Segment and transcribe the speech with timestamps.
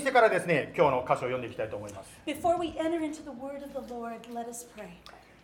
[0.00, 4.88] してからですね今日の箇所を読んでいきたいと思います Before we enter into the word of the Lord, let us pray.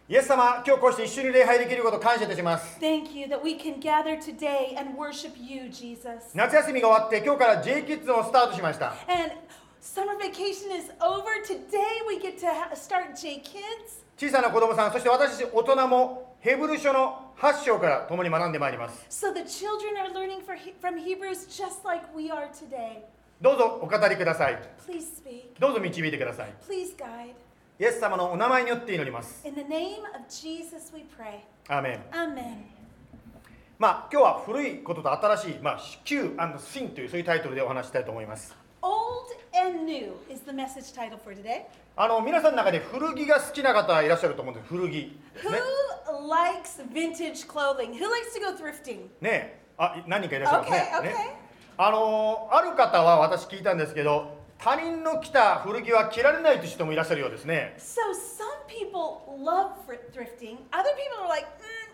[0.09, 6.31] イエス様今日こうして一緒に礼拝できることを感謝いたします Thank you that we can gather today and worship you, Jesus.
[6.35, 9.33] 夏休みが終わって今日から J キッズをスタートしました And
[9.81, 11.27] summer vacation is over.
[11.45, 14.05] Today we get to ha- start J Kids.
[14.17, 23.03] 小さな子供さんそして私たち大人もヘブル書の8章から共に学んでまいります So the children are learning for, from Hebrews just like we are today.
[23.41, 24.59] どうぞお語りください。
[25.61, 26.55] どうぞ導いてください。
[27.79, 29.43] イエス様のお名前によって祈ります。
[31.69, 32.01] アーメン。
[33.79, 38.57] まあ今日は古いことと新しい、まあ旧 and 新というそういうタイトルでお話したいと思います。
[41.95, 44.69] あの皆さんの中で古着が好きな方いらっしゃると思うんです。
[44.69, 45.21] 古着。
[49.21, 51.03] ね、あ何人かいらっしゃいます。
[51.03, 51.46] ね
[51.79, 59.73] あのある方は私聞いたんですけど他人の着た古着は着られないという人もいらっしゃるようですね So some people love
[60.13, 60.57] thrifting.
[60.73, 61.47] Other people are like,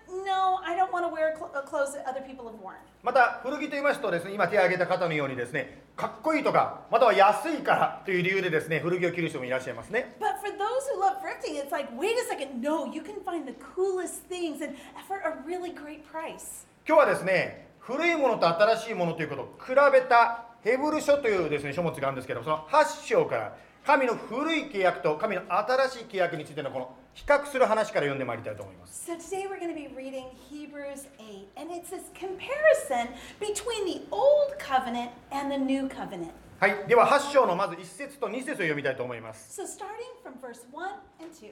[0.08, 2.76] "Mm, no, I don't want to wear cl- uh, clothes that other people have worn.
[3.02, 13.16] また古着と言いますとですね今手を挙げた方のようにですねかっこいいとかまたは安いからという理由でですね古着を着る人もいらっしゃいますね But for those who love thrifting, it's like, wait a second, no, you can
[13.24, 14.76] find the coolest things and
[15.08, 16.64] for a really great price.
[16.86, 33.08] 今日はですね古いものと新しいものということを比べたヘブル書というですね書物があるんですけどその8章から神の古い契約と神の新しい契約についてのこの比較する話から読んでまいりたいと思います So today we're going to be reading Hebrews 8, and it's this comparison
[33.40, 36.30] between the old covenant and the new covenant.
[36.60, 39.88] はいでは8章のまず1節と2節を読みたいと思います So starting
[40.22, 40.84] from verse 1
[41.20, 41.50] and 2.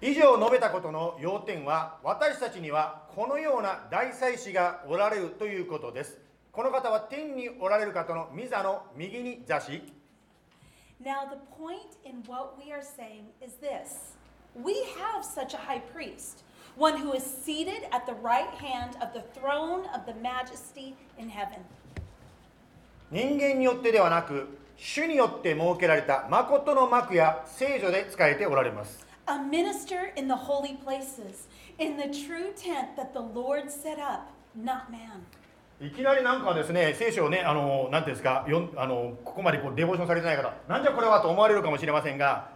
[0.00, 6.18] 以上述べたことの要点は私たちにはこのような大祭司がおられるということです
[6.52, 9.82] この方は天におられる方の御座の右に座し
[11.00, 14.16] Now, the point in what we are saying is this
[14.54, 16.42] We have such a high priest,
[16.76, 21.28] one who is seated at the right hand of the throne of the majesty in
[21.28, 21.64] heaven.
[23.10, 33.98] 人間によってではなく主によって設けられた誠の幕や聖女で仕えておられます A minister in the holy places, in the true tent that the Lord set
[33.98, 35.26] up, not man.
[35.80, 42.48] いきなりなんかですね聖書をねあのなんていうんですかよんあのここまでこうデボーションされてない方なんじゃこれはと思われるかもしれませんが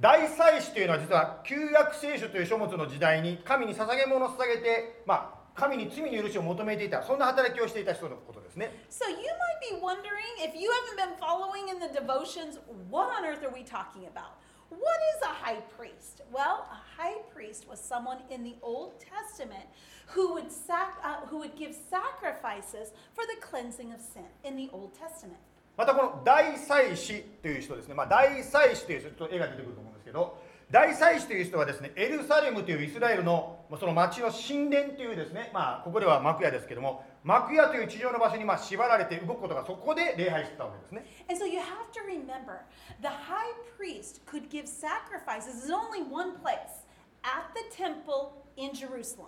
[0.00, 12.58] 大祭司というのは実は旧約聖書という書物の時代に神に捧げ物を捧げてまあ神に罪の許しを求めていたそんな働きをしていた人のことですね So you might be wondering if you haven't been following in the devotions,
[12.90, 14.36] what on earth are we talking about?
[14.70, 16.22] What is a high priest?
[16.32, 19.64] Well, a high priest was someone in the Old Testament
[20.06, 24.68] who would sac- uh, who would give sacrifices for the cleansing of sin in the
[24.72, 25.38] Old Testament.
[25.76, 30.38] またこの大祭司という人ですね、まあ、大祭司という人ちょっと絵が出てくると思うんですけど
[30.70, 42.62] 大祭司という人はですねエルサレムというイスラエルのまあその町の神殿というですね、まあ、ここでは幕屋ですけども幕屋という地上の場所にまあ縛られて動くことがそこで礼拝してたわけですね And so you have to remember
[43.02, 46.86] the high priest could give sacrifices in only one place
[47.24, 49.26] at the temple in Jerusalem.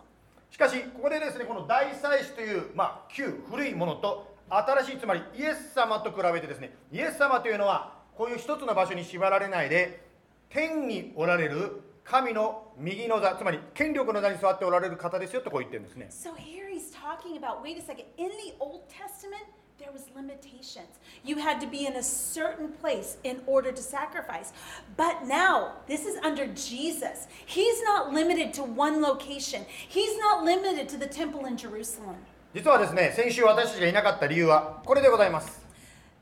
[0.49, 10.07] しかしここでですねこの大祭司という、まあ、旧古いものと新しいつまりイエス様と比べてですねイエス様というのはこういう一つの場所に縛られないで
[10.51, 19.45] 天におられる神の右の座つまり権力の座に座っておられる方ですよとこう言ってるんですね So here he's talking about wait a second, in the Old Testament,
[19.79, 20.99] there was limitations.
[21.23, 24.53] You had to be in a certain place in order to sacrifice.
[24.97, 27.29] But now, this is under Jesus.
[27.47, 29.67] He's not limited to one location.
[29.69, 32.17] He's not limited to the temple in Jerusalem.
[32.55, 35.61] 実はですね先週私たちがいなかった理由はこれでございます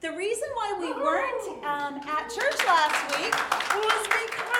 [0.00, 4.55] The reason why we weren't um, at church last week was because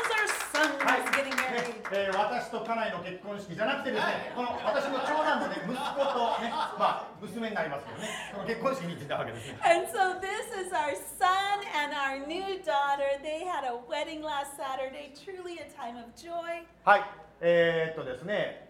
[0.57, 1.77] son was getting ね married.
[1.93, 11.27] えー私と家内の結婚式じゃなくてですねこの私の長男のね息子とね まあ娘になりますけどねこの結婚式に行ってたわけですね And so this is our son
[11.75, 13.21] and our new daughter.
[13.23, 15.13] They had a wedding last Saturday.
[15.15, 16.65] Truly a time of joy.
[16.85, 17.05] はい、
[17.41, 18.67] えー、っとですね、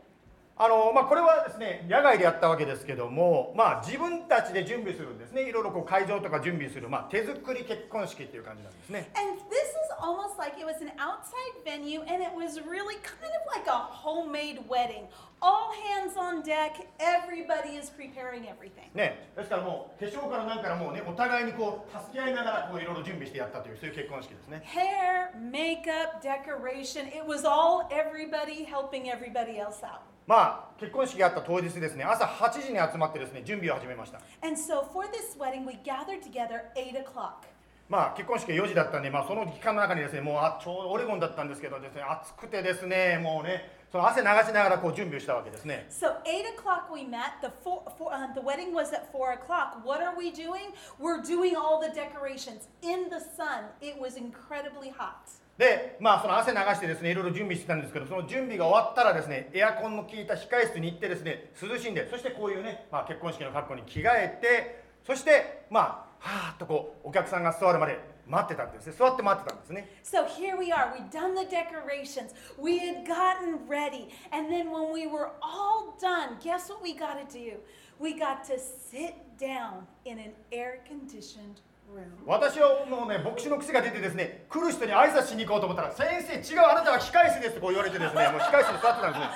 [0.59, 9.11] あのまあ、これはですね、野外でやったわけですけども、まあ、自分たちで準備するんですね、いろいろこう会場とか準備する、まあ、手作り結婚式っていう感じなんですね。
[9.15, 13.42] And this is almost like it was an outside venue and it was really kind of
[13.56, 15.08] like a homemade wedding.
[15.42, 16.88] All hands on deck.
[17.00, 18.90] Everybody is preparing everything.
[18.94, 24.62] ね、ですからもう化粧からなんからもうねお互いにこう助け合いながらこういろいろ準備してやったというそういう結婚式ですね。
[24.66, 27.08] Hair, makeup, decoration.
[27.08, 30.02] It was all everybody helping everybody else out.
[30.28, 37.48] まあ結婚式があった当日ですね朝8時に集まってですね準備を始めました And so for this wedding, we gathered together 8 o'clock.
[37.89, 47.41] まあ結婚式4時だったんで、まあ、その期間の中にですねもうあちょうどオレゴンだったんですけどですね暑くてですねもうねその汗流しながらこう準備をしたわけですね So eight o'clock we met.
[47.41, 49.85] The four, four, uh, the wedding was at four o'clock.
[49.85, 50.75] What are we doing?
[50.99, 53.71] We're doing all the decorations in the sun.
[53.81, 55.47] It was incredibly hot.
[55.57, 70.93] でまあその汗流してですねいろいろ準備してたんですけどその準備が終わったらですねエアコンの効いた控え室に行ってですね涼しんでそしてこういうね、まあ、結婚式の格好に着替えてそしてまあはーっとこうお客さんが座るまで待ってたんですね座って待ってたんですね So here we are.
[70.93, 72.35] We'd done the decorations.
[72.59, 74.09] We had gotten ready.
[74.33, 77.59] And then when we were all done, guess what we got to do?
[78.01, 82.11] We got to sit down in an air conditioned room.
[82.27, 89.31] 私はもうね牧師の癖が出てですね来る人に挨拶しに行こうと思ったら先生違うあなたは控え室ですってこう言われてですねもう控え室に座ってたんですね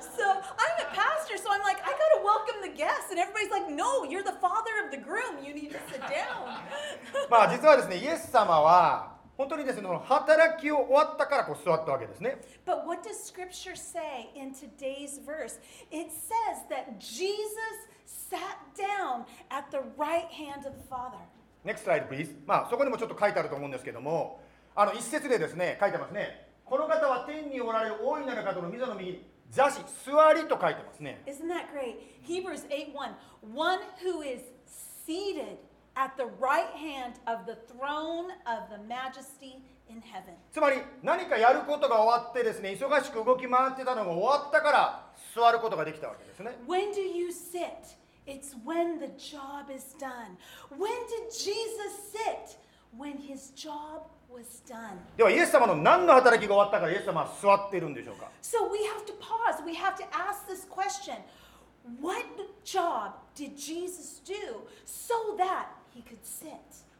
[0.00, 3.10] So I'm a pastor, so I'm like, I got to welcome the guests.
[3.10, 5.44] And everybody's like, no, you're the father of the groom.
[5.44, 6.50] You need to sit down.
[7.30, 15.58] まあ実はですねイエス様は本当にですね働きを終わったからこう座ったわけですね But what does scripture say in today's verse?
[15.90, 17.50] It says that Jesus
[18.06, 21.18] sat down at the right hand of the Father.
[21.64, 24.40] Next slide please まあそこにもちょっと書いてあると思うんですけども
[24.74, 31.96] あの一節でですね書いてますねこの方は天におられる大いなる方の御座の右座し座りと書いてますね Isn't that great?
[32.22, 33.14] Hebrews 8 1.
[33.54, 34.42] One who is
[35.06, 35.58] seated
[35.94, 40.34] at the right hand of the throne of the majesty in heaven.
[40.52, 47.96] つまり何かやることが終わってですね忙しく動き回ってたのが終わったから座ることができたわけですね When do you sit?
[48.26, 50.36] It's when the job is done.
[50.76, 52.58] When did Jesus sit?
[52.98, 54.02] When his job.
[55.16, 59.64] ではイエス様の何の働きが終わったからイエス様は座っているんでしょうか So we have to pause.
[59.64, 61.16] We have to ask this question
[62.00, 62.24] What
[62.64, 64.34] job did Jesus do
[64.84, 66.50] so that he could sit?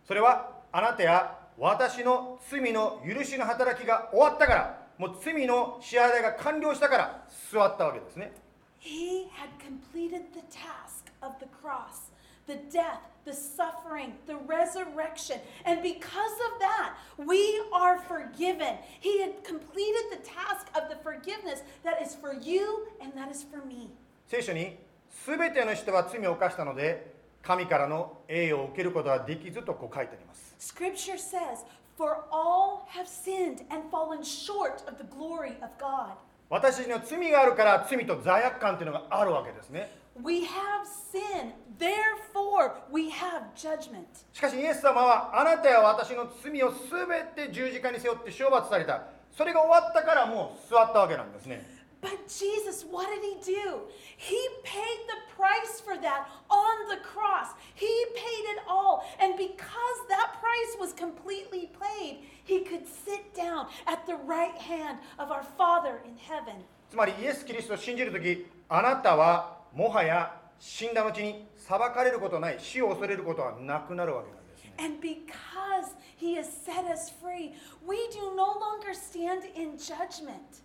[0.07, 8.33] それはあなたや私の罪の許しの働きが終わったからもう罪の支払いが完了したから座ったわけですね
[8.81, 12.06] He had completed the task of the cross,
[12.48, 15.40] the death, the suffering, the resurrection.
[15.66, 18.78] And because of that, we are forgiven.
[19.00, 23.44] He had completed the task of the forgiveness that is for you and that is
[23.44, 23.90] for me.
[24.28, 24.78] 聖書に
[25.26, 27.14] 全ての人は罪を犯したので
[27.44, 31.66] 神からの栄誉を受けることはできずとこう書いてあります Scripture says,
[31.98, 36.14] For all have sinned and fallen short of the glory of God.
[36.50, 39.90] 私たちには罪があるから罪と罪悪感というのがあるわけですね
[40.22, 44.06] We have sin, therefore we have judgment.
[44.34, 51.66] しかしイエス様はあなたや私の罪を全て十字架に背負って処罰されたそれが終わったからもう座ったわけなんですね
[52.02, 53.82] But Jesus, what did he do?
[54.18, 57.54] He paid the price for that on the cross.
[57.76, 59.06] He paid it all.
[59.20, 64.98] And because that price was completely paid, he could sit down at the right hand
[65.20, 66.66] of our Father in heaven.
[66.90, 77.53] つまりイエス・キリストを信じるときあなたは もはや死んだ後に裁かれることない死を恐れることはなくなるわけなんですね And because he has set us free,
[77.87, 80.63] we do no longer stand in judgment.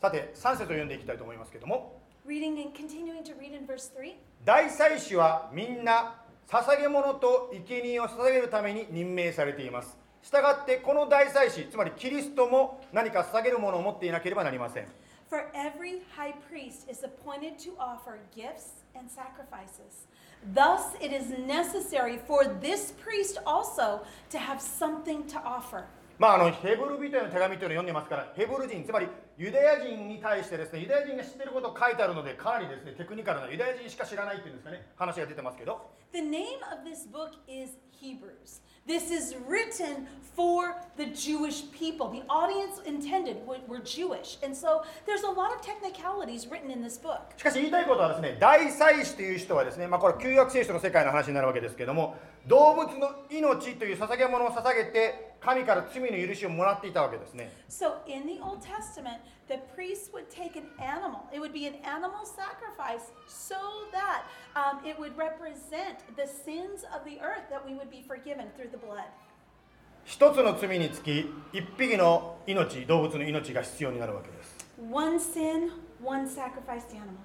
[0.00, 4.14] さて3節を読んでいきたいと思いますけども Reading and continuing to read in verse 3.
[4.44, 6.14] 大祭司はみんな
[6.48, 14.88] 捧げ物と生贄を捧げるために任命されていますしたがってこの大祭司つまりキリストも何か捧げるものを持っていなければなりません
[15.30, 20.08] For every high priest is appointed to offer gifts and sacrifices.
[20.52, 25.86] Thus, it is necessary for this priest also to have something to offer.
[26.20, 29.08] まあ、あのヘブル人への手紙というのを読んでますからヘブル人つまり
[29.38, 35.80] ユダヤ人に対してですねユダヤ人が知っていることを書いてあるのでかなりですねテクニカルなユダヤ人しか知らないっていうんですかね話が出てますけど
[36.12, 38.60] The name of this book is Hebrews.
[38.86, 42.10] This is written for the Jewish people.
[42.10, 44.36] The audience intended were, were Jewish.
[44.42, 47.32] And so there's a lot of technicalities written in this book.
[47.38, 61.20] しかし言いたいことはですね大祭司という人はですねまあこれは旧約聖書の世界の話になるわけですけども動物の命という捧げ物を捧げて神から罪の許しをもらっていたわけですね So in the Old Testament, the priests would take an animal.
[61.32, 63.56] It would be an animal sacrifice so
[63.92, 68.48] that um, it would represent the sins of the earth that we would be forgiven
[68.56, 69.08] through the blood.
[70.04, 74.56] 一つの罪につき一匹の命動物の命が必要になるわけです
[74.90, 75.70] One sin,
[76.02, 77.16] one sacrificed animal.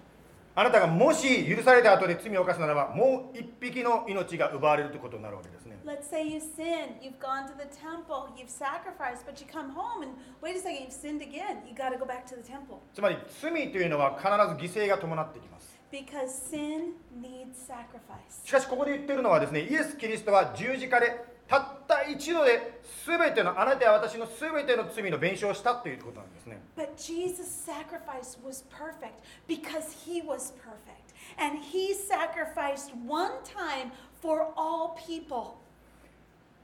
[0.57, 9.69] あなたがもし許された後で罪を犯すならばもう一匹の命が奪われるということになるわけですね Let's say you sin, you've gone to the temple, you've sacrificed, but you come
[9.69, 11.59] home and wait a second, you've sinned again.
[11.67, 14.25] You got to go back to the temple つまり罪というのは必
[14.67, 18.43] ず犠牲が伴ってきます because sin needs sacrifice.
[18.43, 31.13] しかしここで言ってるのはですねイエス・キリストは十字架でたった一度で全てのあなたや私の全ての罪の弁償をしたということなんですね But Jesus' sacrifice was perfect because he was perfect.
[31.37, 35.57] And he sacrificed one time for all people.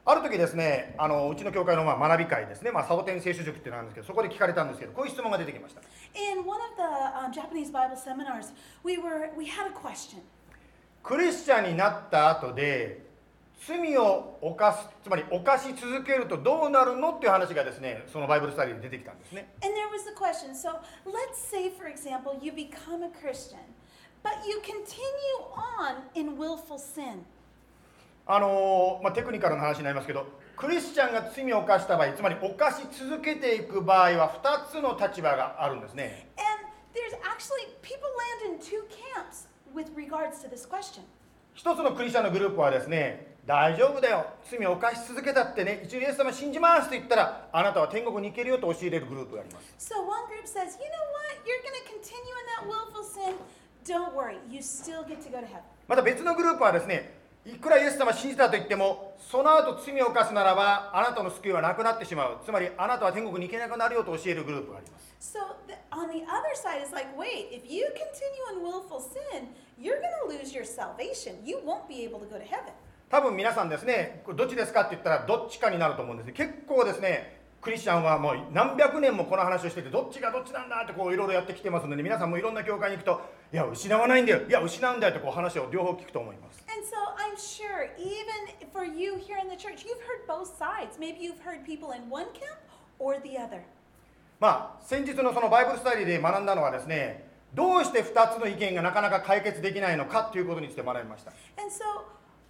[0.04, 5.80] ある時ですねあのうちの教会のまあ学び会ですね、まあ、サボテン聖書塾っていうのがあるんですけどそこで聞かれたんですけどこういう質問が出てきました、
[11.04, 13.06] クリスチャンになった後で
[13.64, 19.54] 罪を犯すつまり犯し続けるとどうなるのっていう話がですねそのバイブルスタディに出てきたんですね。
[24.24, 27.24] But you continue on in willful sin.
[28.26, 30.26] あのまあ、テクニカルな話になりますけど、
[30.56, 36.28] クリスチャンが罪を犯した場合、つまり犯し続けていく場合は2つの立場があるんですね。
[41.56, 49.88] 1つのクリスチャンのグループはですね、大丈夫だよ、罪を犯し続けたってね、一応イエス様信じますと言ったら、あなたは天国に行けるよと教えれるグループがあります。
[55.88, 69.48] また別のグループはですね、いくらイエス様信じたと言ってもその後罪を犯すならばあなたの救いはなくなってしまうつまりあなたは天国に行けなくなるよと教えるグループがあります So the, on the other side, it's like, wait, if you continue in willful sin,
[69.78, 71.36] you're going to lose your salvation.
[71.44, 72.72] You won't be able to go to heaven.
[73.08, 90.50] 多分皆さんですねどっちですかって言ったらどっちかになると思うんですね結構ですねクリスチャンはもう何百年もこの話をしててどっちがどっちなんだってこういろいろやってきてますので皆さんもいろんな教会に行くといや失わないんだよいや失うんだよってこう話を両方聞くと思います And so I'm sure, even for you here in the church, you've heard both
[90.58, 90.98] sides.
[90.98, 92.58] Maybe you've heard people in one camp
[92.98, 93.62] or the other.
[94.40, 101.30] まあ先日のそのバイブルスタディで学んだのはですねどうして2つの意見がなかなか解決できないのかということについて学びました
[101.62, 102.02] And so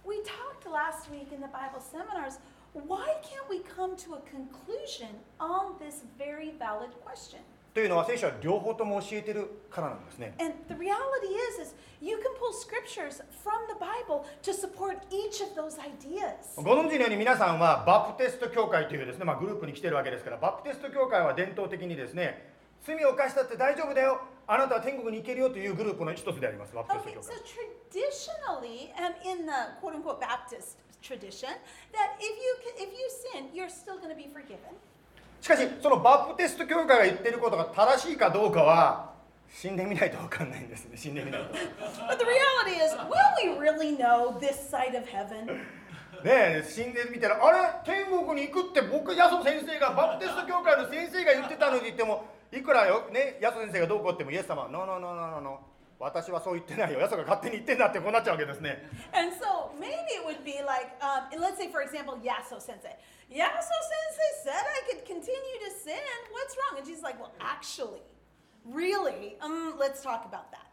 [0.09, 2.39] we talked last week in the Bible seminars
[2.73, 7.39] why can't we come to a conclusion on this very valid question?
[7.73, 14.99] というのは聖書は両方とも教えてるからなんですね And the reality is is you can pull scriptures from the Bible to support
[15.09, 16.61] each of those ideas.
[16.61, 22.53] ご存知のように皆さんはバプテスト教会というですね、まあ、グループに来てるわけですからバプテスト教会は伝統的にですね
[22.85, 31.49] 罪を犯したって大丈夫だよあなたは天国に行けるよというグループの一つでありますバプテ Okay, スト教 so 会 traditionally, and in the quote unquote Baptist tradition,
[31.91, 34.71] that if you if you sin, you're still going to be forgiven.
[35.41, 39.11] しかしそのバプテスト教会が言ってることが正しいかどうかは
[39.53, 41.47] 死んでみないと分かんないんですね死んでみないと
[42.07, 43.11] But the reality is, will
[43.43, 45.47] we really know this side of heaven?
[46.23, 47.93] ねえ死んでみたらあれ？
[47.93, 55.72] 天国に行くって僕ヤソ先生がバプテスト教会の先生が言ってたのに言ってもいくらよねヤソ先生がどうこうってもイエス様は「ノーノーノーノーノーノー
[56.03, 62.95] 私はそう言ってないよヤソが勝手に言ってんだ」ってこうなっちゃうわけですね And so maybe it would be like, um, let's say, for example, Yaso Sensei.
[63.31, 65.95] Yaso Sensei said I could continue to sin.
[66.31, 66.77] What's wrong?
[66.79, 68.03] And she's like, well, actually,
[68.65, 70.67] really, um, let's talk about that.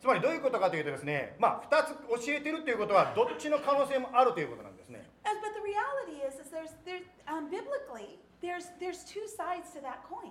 [0.00, 9.80] つまりどういうことかというとですねまあ2つ教えてるということはどっちの可能性もあるということなんですね but the reality is, is there's, there's um, biblically, there's, there's two sides to
[9.80, 10.30] that coin.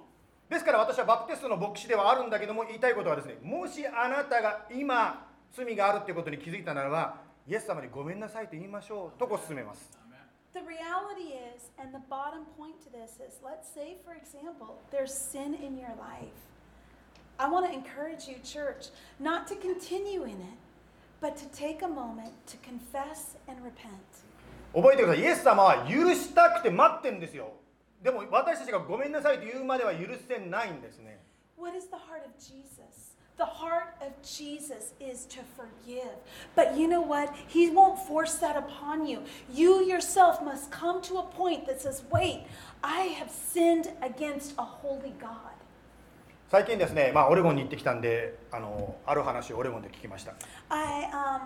[0.49, 7.15] ですから私はバプテストの牧師ではあるんだけども言いたいことはですねもしあなたが今罪があるということに気づいたならば
[7.47, 9.97] イエス様にごめんなさいと言いましょうとこう進めます
[10.53, 15.13] The reality is, and the bottom point to this is let's say, for example, there's
[15.13, 16.31] sin in your life.
[17.37, 18.87] I want to encourage you, church,
[19.19, 20.57] not to continue in it,
[21.19, 24.23] but to take a moment to confess and repent.
[24.73, 27.51] 覚えてくださいイエス様は許したくて待ってんですよ
[28.05, 31.19] でも私たちがごめんなさいと言うまでは許せないんですね
[31.57, 33.15] What is the heart of Jesus?
[33.37, 36.13] The heart of Jesus is to forgive.
[36.55, 37.33] But you know what?
[37.47, 39.23] He won't force that upon you.
[39.51, 42.45] You yourself must come to a point that says, wait,
[42.83, 45.55] I have sinned against a holy God.
[46.51, 50.35] 最近ですね、まあ、オレゴンに行ってきたんであのある話をオレゴンで聞きました
[50.69, 51.41] I um,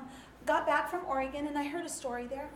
[0.46, 2.50] got back from Oregon and I heard a story there.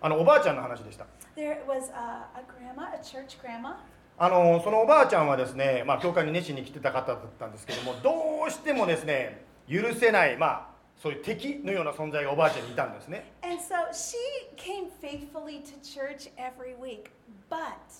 [0.00, 3.76] あのおばあちゃんの話でした There was a, a grandma, a church grandma.
[4.18, 14.16] あのそのおばあちゃんはですね、まあ、教会に熱心に来てた方だったんですけどもどうしてもですね許せない、まあ、そういう敵のような存在がおばあちゃんにいたんですね And so she
[14.56, 17.10] came faithfully to church every week.
[17.50, 17.92] But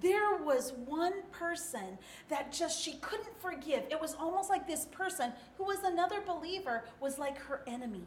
[0.00, 1.98] there was one person
[2.28, 3.84] that just she couldn't forgive.
[3.90, 8.02] It was almost like this person who was another believer was like her enemy.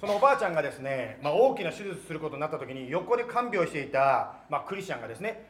[0.00, 5.48] そのおばあちゃんがですね、まあ、大きな手術することになった時に横で看病していた、まあ、クリスチャンがですね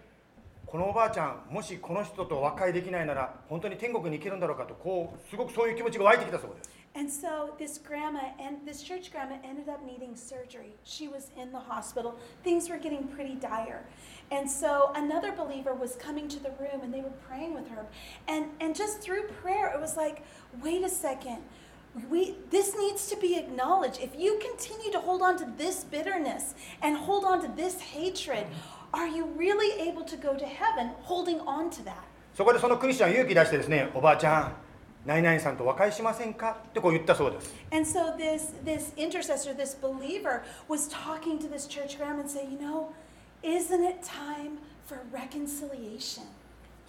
[0.67, 10.77] このおばあちゃんもしこの人と和解できないなら本当に天国に行けるんだろうかとこうすごくそういう気持ちが湧いてきたそうです And so this grandma and this church grandma ended up needing surgery.
[10.85, 12.15] She was in the hospital.
[12.45, 13.85] Things were getting pretty dire.
[14.31, 17.85] And so another believer was coming to the room and they were praying with her.
[18.29, 20.23] And and just through prayer it was like,
[20.63, 21.43] "Wait a second.
[22.10, 24.00] We this needs to be acknowledged.
[24.00, 28.46] If you continue to hold on to this bitterness and hold on to this hatred,
[28.94, 32.04] are you really able to go to heaven holding on to that?"
[32.36, 34.54] そこでそのクリスチャンは勇気出してですねおばあちゃん
[35.06, 42.52] 何々さんと和解しませんかってこう言ったそうです And so this this intercessor, this believer, was talking to this church grandma and saying,
[42.52, 42.90] you know,
[43.42, 46.24] isn't it time for reconciliation?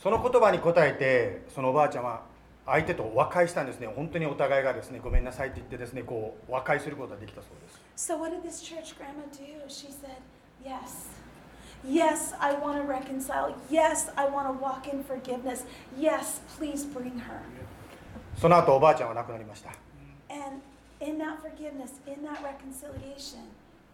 [0.03, 2.23] その言葉に答えてそのおばあちゃんは
[2.66, 9.46] 相手と和解したんですね本当にお互いがですねごめんなさいって言ってですねこう和解することができたそうです So what did this church grandma do?
[9.68, 10.18] She said,
[10.64, 11.08] yes.
[11.88, 13.56] Yes, I want to reconcile.
[13.70, 15.66] Yes, I want to walk in forgiveness.
[15.98, 17.42] Yes, please bring her.
[18.38, 19.70] その後おばあちゃんは亡くなりました
[20.30, 20.62] And
[21.00, 23.46] in that forgiveness, in that reconciliation,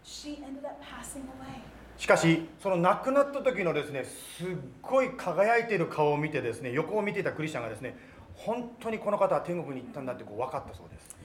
[0.04, 1.60] she ended up passing away.
[1.98, 4.46] しかしその亡くなった時のですねすっ
[4.80, 7.94] ごい輝いている顔を見てですね横を見ていたクリスチャンがですね
[8.44, 11.16] 本当にこの方は天国に行ったんだってこう分かったそうです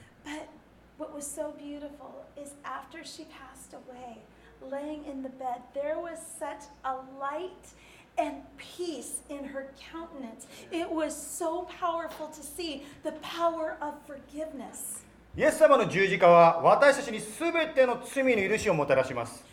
[0.99, 4.23] But what was so beautiful is after she passed away,
[4.61, 7.73] laying in the bed, there was such a light
[8.17, 10.47] and peace in her countenance.
[10.71, 15.03] It was so powerful to see the power of forgiveness.
[15.35, 19.45] イエス様の十字架は私たちに全ての罪の許しをもたらします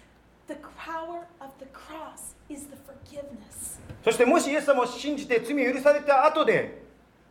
[0.49, 3.79] The power of the cross is the forgiveness.
[4.03, 6.84] そしてもしイエス様を信じて罪を許された後で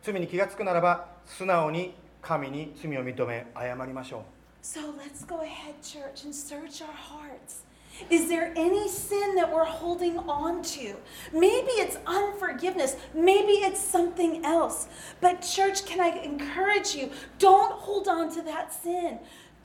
[0.04, 4.22] 罪に気がつくならば素直に神に罪を認め謝りましょう
[4.62, 7.64] So let's go ahead, church, and search our hearts.
[8.10, 10.96] Is there any sin that we're holding on to?
[11.32, 12.96] Maybe it's unforgiveness.
[13.14, 14.88] Maybe it's something else.
[15.20, 17.10] But, church, can I encourage you?
[17.38, 19.18] Don't hold on to that sin.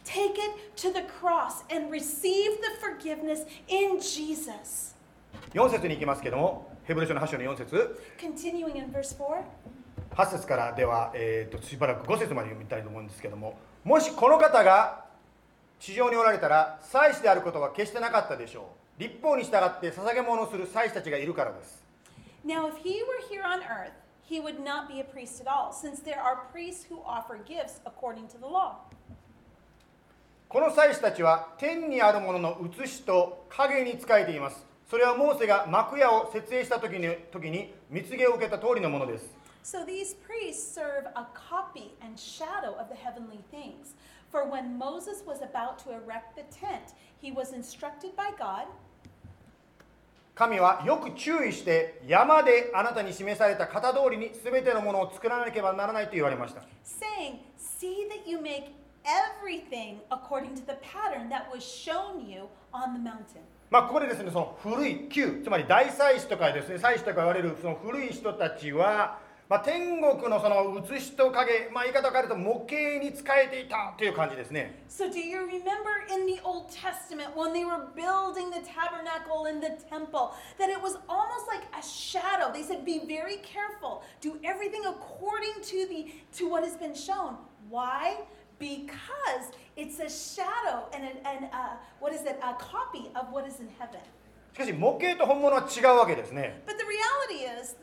[0.04, 4.96] Take it to the cross and receive the forgiveness in Jesus.
[5.54, 9.44] 4節に行きますけどもヘブル書の8章の4節 Continuing in verse 4.
[10.20, 15.06] 8節からでは、えー、としばらく5節まで読みたいと思うんですけどももしこの方が
[15.80, 19.02] 地上におられたら祭司であることは決してなかったでしょう。
[19.02, 21.82] 立法に従って捧げ物をする祭司たちがいるからです。
[22.46, 23.92] Now, if he were here on earth,
[24.30, 27.80] he would not be a priest at all, since there are priests who offer gifts
[27.86, 28.74] according to the law.
[30.50, 34.66] この祭司たちは天にあるものの写しと影に仕えています。
[34.90, 43.95] それはモーセが幕屋を設営した時に時に蜜毛を受けた通りのものです So these priests serve a copy and shadow of the heavenly things.
[44.31, 48.67] For when Moses was about to erect the tent, he was instructed by God
[50.35, 58.73] 神はよく注意して山であなたに示された型通りに全てのものを作らなければならないと言われました saying, See that you make
[59.05, 63.43] everything according to the pattern that was shown you on the mountain.
[63.71, 78.62] まあここでですねその古い旧つまり大祭司とかですね祭司とか言われるその古い人たちは、 まあ、天国のその写しと影、まあ、言い方を変えると模型に仕えていたという感じですね So, do you remember in the Old Testament when they were building the
[78.64, 82.53] tabernacle and the temple that it was almost like a shadow?
[82.53, 84.03] They said, "Be very careful.
[84.23, 87.37] Do everything according to the to what has been shown."
[87.69, 88.19] Why?
[88.59, 92.38] Because it's a shadow and an, and uh, what is it?
[92.43, 94.01] A copy of what is in heaven.
[94.54, 97.76] しかし模型と本物は違うわけですね But the reality is,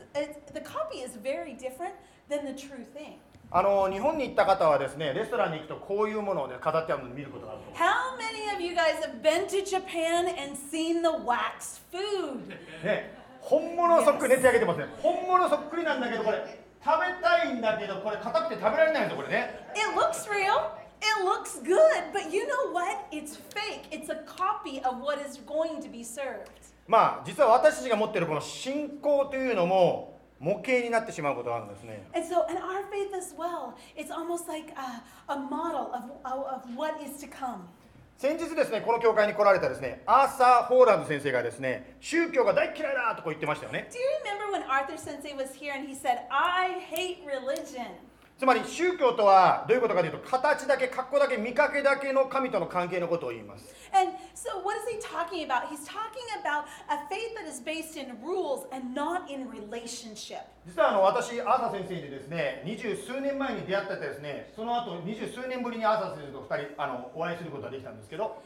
[0.53, 1.93] the copy is very different
[2.29, 3.17] than the true thing.
[3.49, 12.49] あの日本に行った方はですねレストランに行くとこういうものを、ね、飾ってあるのを見ることがあると How many of you guys have been to Japan and seen the wax food?
[12.83, 14.87] ね、本物そっくり、ね、手挙げてますね。
[15.01, 16.37] 本物そっくりなんだけど、これ、
[16.83, 19.71] 食べたいんだけど、これ、硬くて食べられないんですよ、これね。
[19.73, 20.75] It looks real.
[21.01, 23.07] It looks good, but you know what?
[23.11, 23.87] It's fake.
[23.91, 26.73] It's a copy of what is going to be served.
[26.87, 32.07] まあ、実は私たちが持っているこの信仰というのも、模型になってしまうことがあるんですね。
[32.13, 36.75] And so, in our faith as well, it's almost like a, a model of, of, of
[36.75, 37.67] what is to come.
[38.17, 43.87] 先日ですね、この教会に来られたですね、アーサー・ホーランド先生がですね、宗教が大嫌いだとこう言ってましたよね。
[43.91, 47.85] Do you remember when Arthur Sensei was here and he said, I hate religion?
[48.37, 53.65] つまり宗教とはどういうことかというと形だけ格好だけ見かけだけの神との関係のことを言います。
[60.67, 68.37] 実はあの私、アーサー先生にですね、二十数年前に出会ってですね、その後二十数年ぶりにアーサー先生と二人あのお会いすることができたんですけど。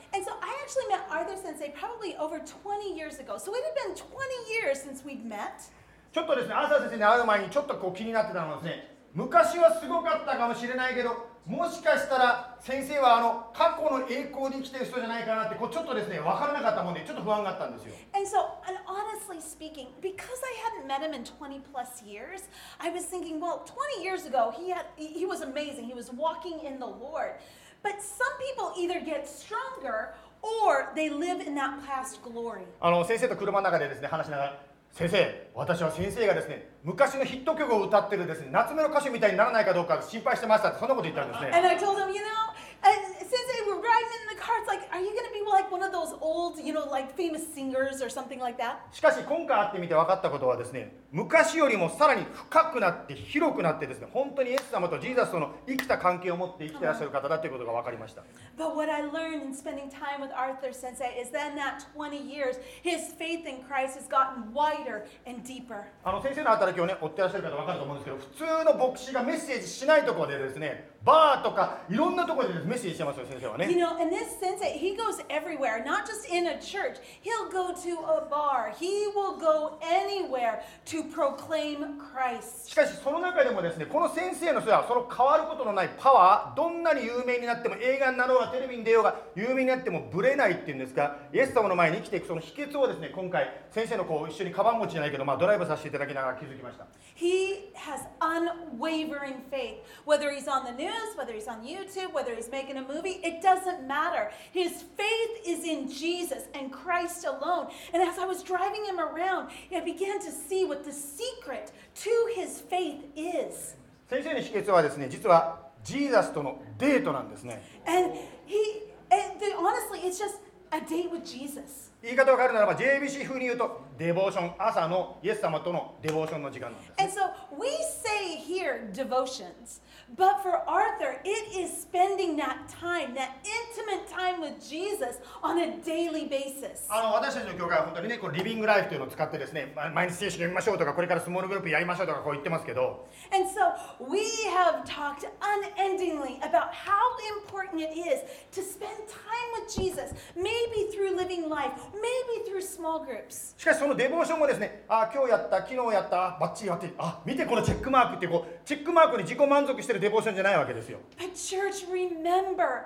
[6.14, 8.91] ちょっとですね、アーサー先生に会う前にちょっとこう気になってたのですね。
[9.14, 22.48] 昔はすごかったかもしれないけど、もしかしたら先生はあの過去の栄光に生きてる人じゃないかなってこうちょっとですね分からなかったもんでちょっと不安があったんですよ And so, and honestly speaking, because I hadn't met him in 20 plus years,
[22.80, 25.86] I was thinking, well, 20 years ago, he had he was amazing.
[25.86, 27.42] He was walking in the Lord.
[27.82, 32.68] But some people either get stronger or they live in that past glory.
[32.80, 41.52] あの先生と車の中でですね話しながら先生私は先生がですね昔のヒット曲を歌ってるですね夏目の歌手みたいにならないかどうか心配してましたってそんなこと言ったんですね。
[41.54, 42.52] And I told him, you know,
[42.84, 45.92] and since they were riding it's like, are you going to be like one of
[45.92, 48.78] those old, you know, like famous singers or something like that?
[48.92, 58.24] しかし今回会ってみて分かったことはですね昔よりもさらに深くなって広くなってですね本当にイエス様とジーザスとの生きた関係を持って生きてらっしゃる方だということが分かりました
[58.58, 62.18] But what I learned in spending time with Arthur Sensei is that in that 20
[62.18, 65.84] years, his faith in Christ has gotten wider and deeper.
[66.04, 76.98] あの先生の働きをね追ってらっしゃる方分かると思うんですけど普通の牧師がメッセージしないところでですねバーとかいろんなところでメッセージしてますよ先生は You ね know, and this sensei, he goes everywhere, not just in a church.
[77.22, 78.74] He'll go to a bar.
[78.80, 82.70] He will go anywhere to proclaim Christ.
[82.70, 96.88] しかしその中でもですねこの先生のそれはその変わることのないパワーどんなに有名になっても映画になろうがテレビに出ようが有名になってもブレないっていうんですかイエス様の前に生きていくその秘訣をですね今回先生のこう一緒にカバン持ちじゃないけど、まあ、ドライブさせていただきながら気づきました
[97.22, 99.78] He has unwavering faith.
[100.06, 103.44] Whether he's on the news, whether he's on YouTube, whether he's making a movie, it
[103.44, 104.31] doesn't matter.
[104.53, 107.69] His faith is in Jesus and Christ alone.
[107.93, 112.11] And as I was driving him around, I began to see what the secret to
[112.35, 113.77] his faith is.
[114.09, 118.15] 先生の秘訣はですね実はジーザスとのデートなんですね And
[118.47, 120.39] he, and the, honestly, it's just
[120.71, 121.91] a date with Jesus.
[122.03, 127.22] 言い方を変えるならば JBC 風に言うと デボーション朝のイエス様とのデボーションの時間なんです And so
[127.56, 127.70] we
[128.02, 129.80] say here devotions,
[130.18, 135.78] but for Arthur, it is spending that time, that intimate time with Jesus on a
[135.86, 136.88] daily basis.
[136.90, 143.78] あの私たちの教会は本当にねこうリビングライフというのを使ってですねま毎日聖書読みましょうとかこれからスモールグループやりましょうとかこう言ってますけど And so
[144.10, 146.98] we have talked unendingly about how
[147.46, 153.06] important it is to spend time with Jesus, maybe through living life, maybe through small
[153.06, 153.54] groups.
[153.58, 162.86] しかしそのデボーションもですねあ今日やった昨日やったバッチリやってあ見てこのチェックマークってこうチェックマークに自己満足してるデボーションじゃないわけですよ But, church, remember,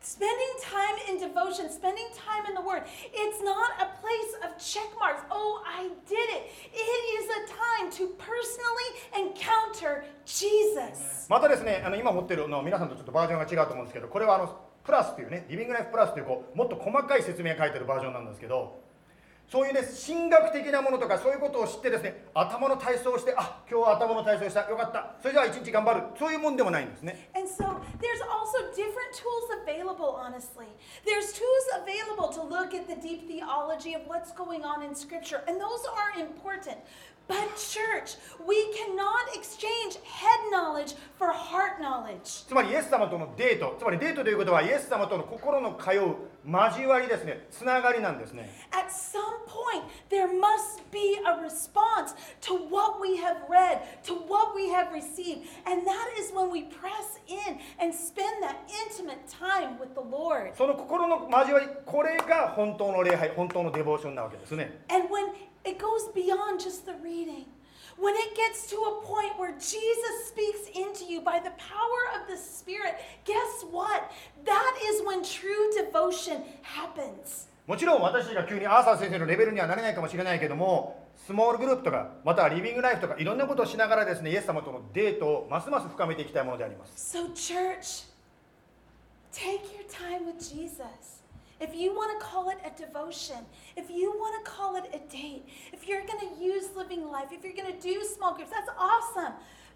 [0.00, 4.86] spending time in devotion, spending time in the Word, it's not a place of check
[5.00, 5.22] marks.
[5.30, 6.50] Oh, I did it.
[6.72, 11.26] It is a time to personally encounter Jesus.
[11.28, 18.85] またですねあの今持ってるの皆さんとちょっとバージョンが違うと思うんですけどこれはあのプラスっていうねリビングライフプラスというこうもっと細かい説明が書いてるバージョンなんですけど
[19.48, 27.64] そういうね神学的なものとかそういうことを知ってですね頭の体操をしてあ今日は頭の体操したよかったそれじゃあ一日頑張るそういうもんでもないんですね And so
[28.00, 30.66] there's also different tools available, honestly.
[31.04, 35.42] There's tools available to look at the deep theology of what's going on in Scripture,
[35.48, 36.78] and those are important.
[37.27, 42.45] But, church, we cannot exchange head knowledge for heart knowledge.
[42.45, 54.15] つまりイエス様とのデートつまりデートということはイエス様との心の通う交わりですねつながりなんですね At some point, there must be a response to what we have read, to
[54.27, 55.47] what we have received.
[55.65, 58.57] And that is when we press in and spend that
[58.89, 60.53] intimate time with the Lord.
[60.57, 65.31] その心の交わりこれが本当の礼拝本当のデボーションなわけですね And when
[65.65, 67.45] it goes beyond just the reading,
[67.97, 72.27] when it gets to a point where Jesus speaks into you by the power of
[72.27, 74.11] the Spirit, guess what?
[74.45, 77.47] That is when true devotion happens.
[77.67, 88.07] もちろん私たちが急にアーサー先生のレベルにはなれないかもしれないけどもスモールグループとかまたはリビングライフとかいろんなことをしながらですねイエス様とのデートをますます深めていきたいものであります So, church,
[89.31, 91.14] take your time with Jesus.
[91.59, 93.37] If you want to call it a devotion,
[93.77, 97.27] if you want to call it a date, if you're going to use living life,
[97.31, 99.33] if you're going to do small groups, that's awesome.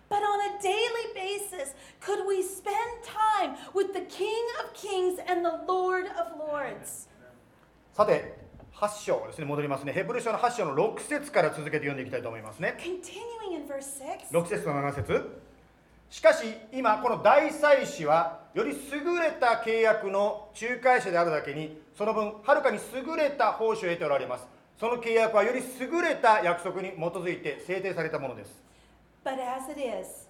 [0.10, 5.46] But on a daily basis, could we spend time with the King of Kings and
[5.46, 7.08] the Lord of Lords?
[7.94, 8.36] さて
[8.74, 14.02] 8章ですね戻りますねヘブル書の8章の6節から続けて読んでいきたいと思いますね Continuing in verse
[14.32, 14.38] 6.
[14.38, 15.42] 6節と7節
[16.11, 24.47] しかし今この大祭司はより優れた契約の仲介者であるだけにその分はるかに優れた報酬を得ておられます
[24.79, 28.61] その契約はより優れた約束に基づいて制定されたものです
[29.23, 30.27] But as it is,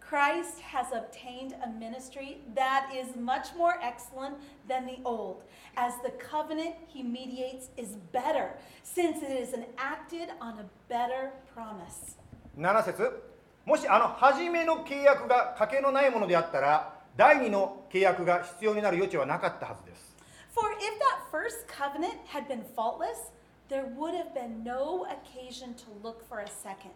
[0.00, 5.44] Christ has obtained a ministry that is much more excellent than the old,
[5.76, 12.16] as the covenant he mediates is better, since it is enacted on a better promise.
[12.56, 13.31] 7節
[13.64, 20.12] もしあの初めの契約が賭けのないものであったら第二の契約が必要になる余地はなかったはずです
[20.54, 23.32] For if that first covenant had been faultless,
[23.70, 26.90] there would have been no occasion to look for a second.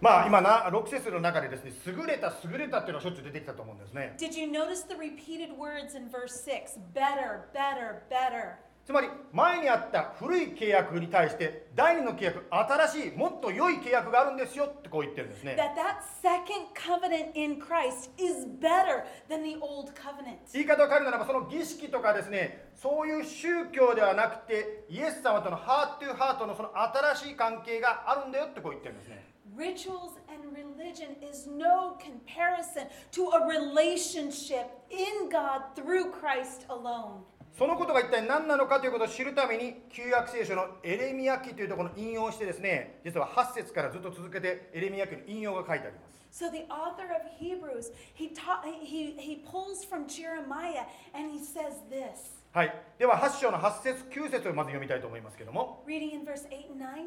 [0.00, 6.78] まあ今な6節の中でですね優れた優れたっていうのがしょっちゅう出てきたと思うんですね Did you notice the repeated words in verse 6?
[6.94, 8.56] Better, better, better.
[8.84, 20.38] つまり前にあった古い契約に対して第二の契約新しいもっと良い契約があるんですよってこう言ってるんですね That that second covenant in Christ is better than the old covenant.
[20.52, 26.70] 言い方を変えるならばその儀式とかですねそういう宗教ではなくてイエス様とのハートゥーハートのその
[27.14, 37.20] 新しい関係があるんだよってこう言ってるんですね Rituals and religion is no comparison to a relationship in God through Christ alone.
[37.52, 46.12] そのことが一体何なのかということを知るために旧約聖書のエレミヤ記というところの引用をしてですね実は8節からずっと続けてエレミヤ記の引用が書いてあります。
[46.32, 52.40] So the author of Hebrews, he taught, he, he pulls from Jeremiah and he says this,
[52.52, 52.74] はい。
[52.98, 55.84] では8章の8節9節をまず読みたいと思いますけども。
[55.86, 57.06] Reading in verse 8 and 9.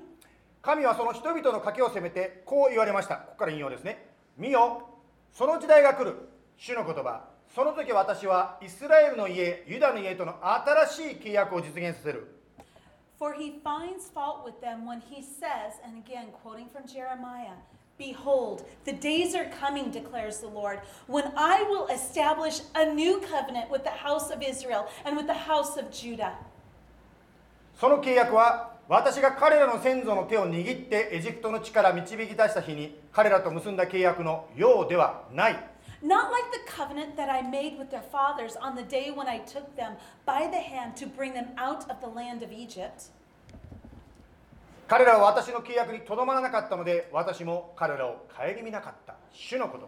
[0.62, 3.16] 神はその人々の賭けを責めてこう言われました。
[3.18, 4.10] ここから引用ですね。
[4.38, 4.90] 見よ
[5.34, 6.30] その時代が来る。
[6.58, 12.28] 主の言葉その時私はイスラエルの家ユダの家との新しい契約を実現させる
[13.18, 17.56] For he finds fault with them when he says, and again quoting from Jeremiah,
[17.98, 23.72] Behold, the days are coming, declares the Lord, when I will establish a new covenant
[23.72, 26.34] with the house of Israel and with the house of Judah.
[27.80, 39.29] その契約は私が彼らの先祖の手を握ってエジプトの地から導き出した日に彼らと結んだ契約のようではない Not like the covenant that I made with their fathers on the day when
[39.29, 43.11] I took them by the hand to bring them out of the land of Egypt.
[44.89, 49.87] 彼らは私の契約にとどまらなかったので私も彼らを顧みなかった主の言葉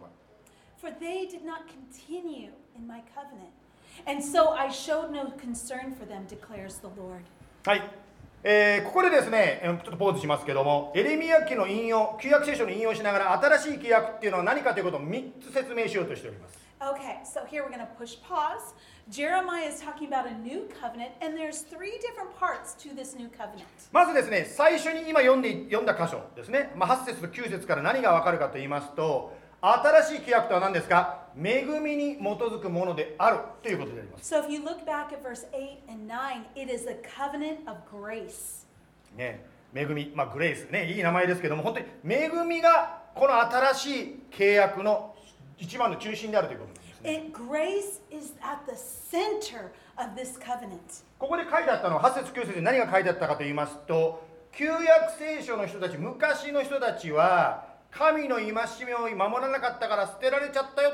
[0.79, 3.51] For they did not continue in my covenant.
[4.05, 7.23] And so I showed no concern for them, declares the Lord.
[7.65, 7.81] はい、
[8.44, 16.58] えーここでですね、えーちょっとポーズしますけども、エレミヤ記の引用、旧約聖書の引用しながら、新しい契約っていうのは何かということを3つ説明しようとしております。
[16.80, 18.72] Okay, so here we're going to push pause.
[19.10, 23.28] Jeremiah is talking about a new covenant, and there's three different parts to this new
[23.28, 23.66] covenant.
[23.90, 31.26] まずですね、最初に今読んで読んだ箇所ですね、まあ、8節と9節から何がわかるかと言いますと、新しい契約とは何ですか？
[31.36, 34.34] 恵みに基づくものであるということであります。
[34.34, 38.66] So if you look back at verse 8 and 9, it is a covenant of grace.
[39.16, 39.44] ね、
[39.74, 45.14] 恵み、まあ、グレイスね、いい名前ですけども、本当に恵みがこの新しい契約の
[45.56, 47.10] 一番の中心であるということですね。
[47.26, 50.78] It, grace is at the center of this covenant.
[51.18, 58.52] ここで書いてあったのは8節9節に何が書いてあったかと言いますと旧約聖書の人たち昔の人たちは神の戒
[58.86, 60.92] めを守らなかったから捨てられちゃったよ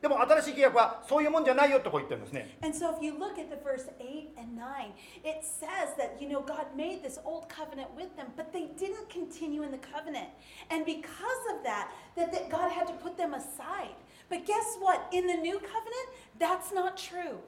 [0.00, 6.20] でも新しい契約はそういうもんじゃないよとこう言ってるんですね And so if you look at the verse 8 and 9, it says that,
[6.20, 9.78] you know, God made this old covenant with them, but they didn't continue in the
[9.78, 10.28] covenant.
[10.70, 13.98] And because of that, that, that God had to put them aside.
[14.30, 15.08] But guess what?
[15.10, 17.42] In the new covenant, that's not true.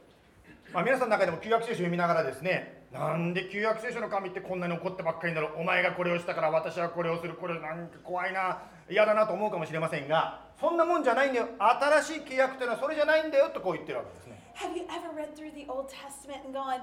[0.72, 16.83] まあ、皆さんの中でも旧約聖書を読みながらですねなんで旧約聖書の神ってこんなに怒ってばっかりだろうお前がこれをしたから私はこれをするこれなんか怖いな嫌だなと思うかもしれませんがそんなもんじゃないんだよ新しい契約というのはそれじゃないんだよとこう言ってるわけですね Have you ever read through the Old Testament and gone,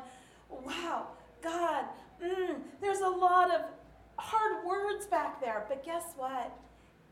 [0.50, 1.10] wow,
[1.44, 1.86] God,
[2.24, 3.62] mm, there's a lot of
[4.18, 5.66] hard words back there.
[5.70, 6.58] But guess what?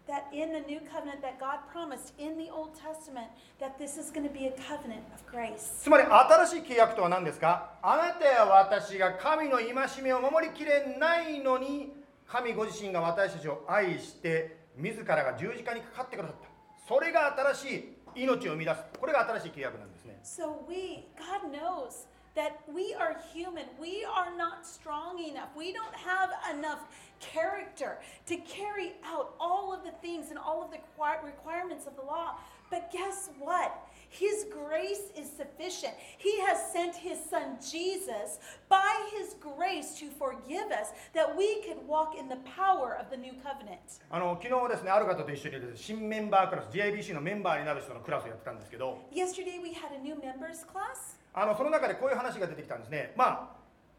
[0.08, 3.26] That in the new covenant that God promised in the Old Testament,
[3.60, 5.82] that this is going to be a covenant of grace.
[5.82, 11.92] つまり新しい契約とは何ですかあなたや私が神の戒めを守りきれないのに
[12.28, 16.50] 神ご自身が私たちを愛して自らが十字架にかかってくださった
[16.88, 17.76] それが新し
[18.16, 23.65] い命を生み出すこれが新しい契約なんですね So we, God knows that we are human.
[23.81, 25.49] We are not strong enough.
[25.57, 26.79] We don't have enough
[27.19, 31.97] character to carry out all of the things and all of the requir- requirements of
[31.97, 32.37] the law.
[32.71, 33.73] But guess what?
[34.09, 35.93] His grace is sufficient.
[36.19, 41.79] He has sent his son Jesus by his grace to forgive us that we could
[41.87, 44.01] walk in the power of the new covenant.
[44.11, 51.17] あの昨日ですねある方と一緒にですね新メンバークラス JIBC のメンバーになる人のクラスをやってたんですけど Yesterday we had a new members class.
[51.36, 53.56] あのその中でこういう話が出てきたんですねまあ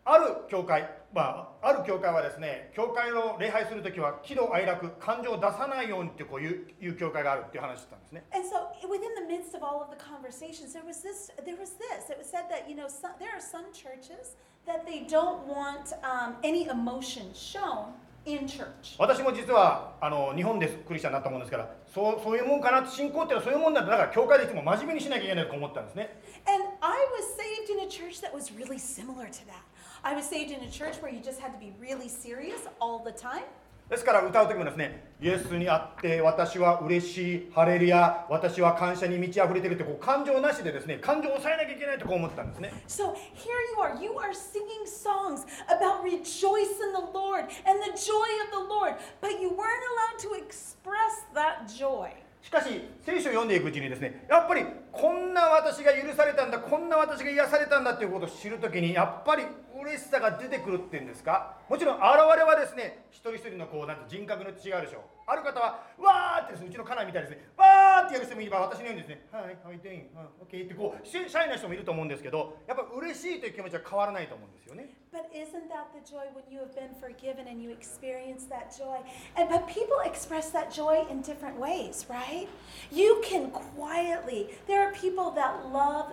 [0.08, 11.32] ある教会、まあ、ある教会はですね教会を礼拝するときは喜怒哀楽感情を出さないようにってこういういう教会があるっていう話だったんですね And so, within the midst of all of the conversations, there was this.
[11.44, 12.08] There was this.
[12.08, 15.92] It was said that you know some, there are some churches that they don't want
[16.06, 17.90] um, any emotion shown
[18.26, 18.96] in church.
[18.98, 29.63] 私も実はあの日本でクリスチャンになったもんですからそうそういうもんかな信仰っていうのはそういうもんなんだだから教会でいつも真面目にしなきゃいけないと思ったんですね And I was saved in a church that was really similar to that.
[30.03, 33.03] I was saved in a church where you just had to be really serious all
[33.03, 33.43] the time.
[33.91, 44.01] ですから歌う時もですねイエスにあって私は嬉しいハレルヤ私は感謝に満ち溢れてるってこう感情なしでですね感情を抑えなきゃいけないとこう思ってたんですね So here you are.
[44.01, 48.95] You are singing songs about rejoice in the Lord and the joy of the Lord,
[49.19, 52.13] but you weren't allowed to express that joy.
[52.46, 59.42] しかし聖書を読んでいくうちにですねやっぱりこんな私が許されたんだこんな私が癒されたんだっていうことを知る時にやっぱり
[59.86, 62.02] 嬉しさが出てくるっていうんですかもちろん現
[62.36, 70.10] れはですね一人一人のこうなんて人格の違うでしょうある方はわーってですねうちの家内みたいですねわーってやる人もいれば私のようにですねはい、how are you doing?
[70.10, 77.70] うん OK ってこうシャシャイな人もいると思うんですけどやっぱ嬉しいという気持ちは変わらないと思うんですよね But isn't that the joy when you have been forgiven and you
[77.70, 79.00] experience that joy?
[79.34, 82.48] And but people express that joy in different ways, right?
[82.92, 84.50] You can quietly.
[84.66, 86.12] There are people that love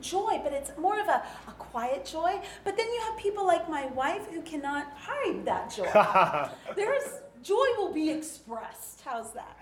[0.00, 2.40] joy, but it's more of a, a quiet joy.
[2.64, 5.88] But then you have people like my wife who cannot hide that joy.
[6.76, 9.02] There's joy will be expressed.
[9.04, 9.56] How's that?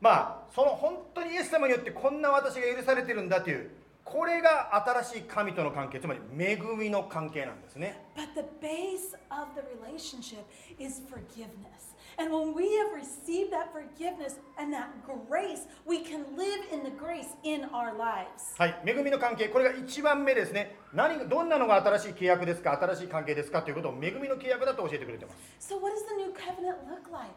[0.00, 3.70] まあその本当にイエス様によってこんな私が許されてるんだという
[4.04, 10.42] これが新しい神との関係つまり恵みの関係なんですね But the base of the relationship
[10.80, 11.85] is forgiveness.
[12.19, 14.89] And when we have received that forgiveness and that
[15.29, 18.57] grace, we can live in the grace in our lives.
[18.57, 27.29] はい恵みの関係これが一番目ですね何がどんなのが新しい契約ですか新しい関係ですかということを恵みの契約だと教えてくれてます So, what does the new covenant look like?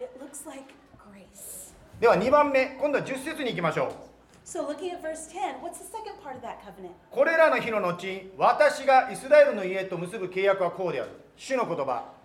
[0.00, 1.72] It looks like grace.
[1.98, 6.92] では2番目今度は10節に行きましょう So, looking at verse 10, what's the second part of that covenant?
[7.10, 7.96] これらの日の後
[8.36, 12.15] 私がイスラエルの家と結ぶ契約はこうである主の言葉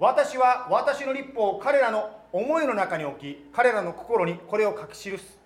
[0.00, 5.38] 私は私の立法を彼らの思いの中に置き、彼らの心にこれを書き記す。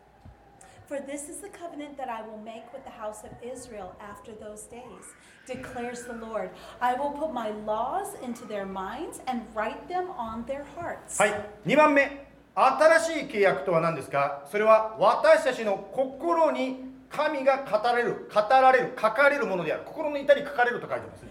[11.21, 11.33] はい、
[11.67, 14.47] 2番目、新しい契約とは何ですか？
[14.53, 19.83] それは私たちの心に神が語られる、語られる、書かれるものである。
[19.85, 21.31] 心の板に書かれると書いてますね。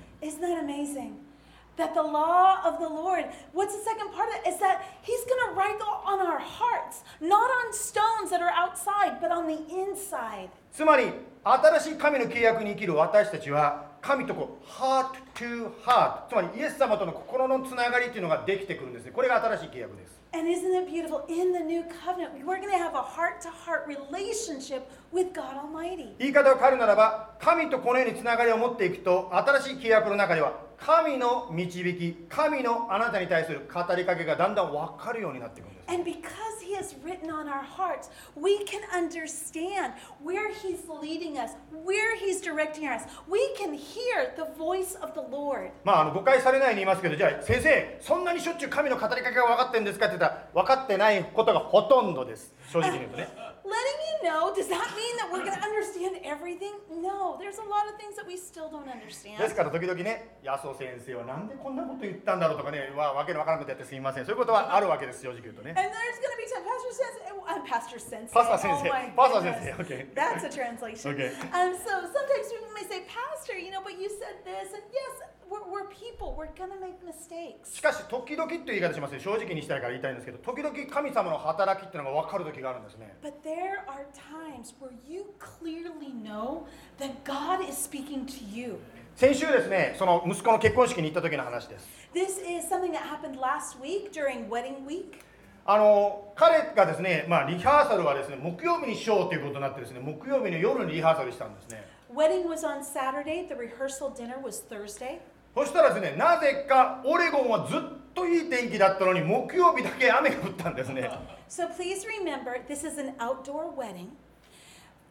[1.76, 4.48] That the law of the Lord, what's the second part of it?
[4.48, 9.20] Is that He's going to write on our hearts, not on stones that are outside,
[9.20, 10.50] but on the inside.
[10.72, 11.12] つまり
[11.44, 21.24] 新しい神の契約に生きる私たちは神とこうハートトゥハートつまりイエス様との心のつながりというのができてくるんですねこれが新しい契約です And isn't it beautiful?
[21.30, 24.82] In the new covenant, we're going to have a heart to heart relationship
[25.14, 26.16] with God Almighty.
[26.18, 30.54] 言い方を変えるならば神とこのようにつながりを持っていくと新しい契約の中では
[30.86, 39.94] 神の導き神のあなたに対する語りかけがだんだん分かるようになっていくんです And because He has written on our hearts, we can understand
[40.24, 41.52] where He's leading us,
[41.86, 43.04] where He's directing us.
[43.30, 45.72] We can hear the voice of the Lord.
[45.86, 56.73] まあ、あの誤解されないように言いますけどじゃあ先生そんなにしょっちゅう神の語りかけが分かってるんですかって言ったら分かってないことがほとんどです正直に言うとね Letting you know, does that mean that we're going to understand everything?
[56.91, 59.55] No, there's a lot of things that we still don't です understand.
[59.55, 68.33] から時々ね安尾先生はなんでこんなこと言ったんだろうとかねわわけのわからんことやってすみませんそういうことはあるわけです正直言うとね And there's going to be time, Pastor Sensei, I'm Pastor Sensei.
[68.33, 68.89] Pastor Oh Sensei.
[68.89, 69.65] my Pastor goodness.
[69.77, 70.07] Sensei, okay.
[70.15, 71.13] That's a translation.
[71.13, 71.31] Okay.
[71.53, 75.13] Um, so sometimes people may say, Pastor, you know, but you said this, and yes,
[75.54, 76.34] We're, we're people.
[76.36, 77.72] We're to make mistakes.
[77.72, 86.66] しかし時々という言い方しますね正直にしたいから言いたいんですけど時々神様の働きっていうのが分かる時があるんですね But there are times where you clearly know
[86.98, 88.80] that God is speaking to you.
[89.16, 95.20] 先週ですねその息子の結婚式に行った時の話です This is something that happened last week during wedding week.
[95.66, 105.20] あの彼がですね、まあ、リハーサルはですね木曜日にしようということになってですね木曜日の夜にリハーサルしたんですね Wedding was on Saturday, the rehearsal dinner was Thursday.
[105.56, 107.80] そしたらですねなぜかオレゴンはずっ
[108.16, 111.10] といい天気だったのに木曜日だけ雨が降ったんですね
[111.50, 114.10] So please remember, this is an outdoor wedding.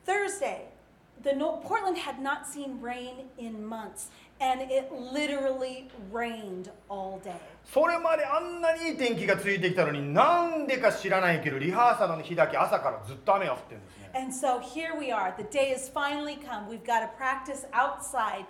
[0.04, 0.62] Thursday,
[1.22, 4.08] the no- Portland had not seen rain in months,
[4.40, 7.36] and it literally rained all day.
[7.64, 15.32] それまであんなにいい天気がついてきたのになんでか知らないけどリハーサルの日だけ朝からずっと雨が降ってるんですね And so here we are.
[15.36, 16.68] The day has finally come.
[16.68, 18.44] We've got to practice outside,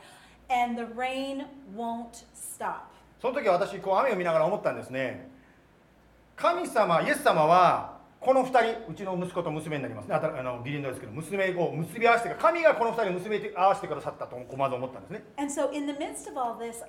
[3.20, 5.30] その時私こう雨を見ながら思ったんですね。
[6.36, 15.24] 神様、イエス様はこの2人、うちの息子と娘になりますね、あのビリンドですけど、娘を結び合わせて、神がこの2人を結び合わせてくださったと、こまず思ったんですね。
[16.58, 16.84] This,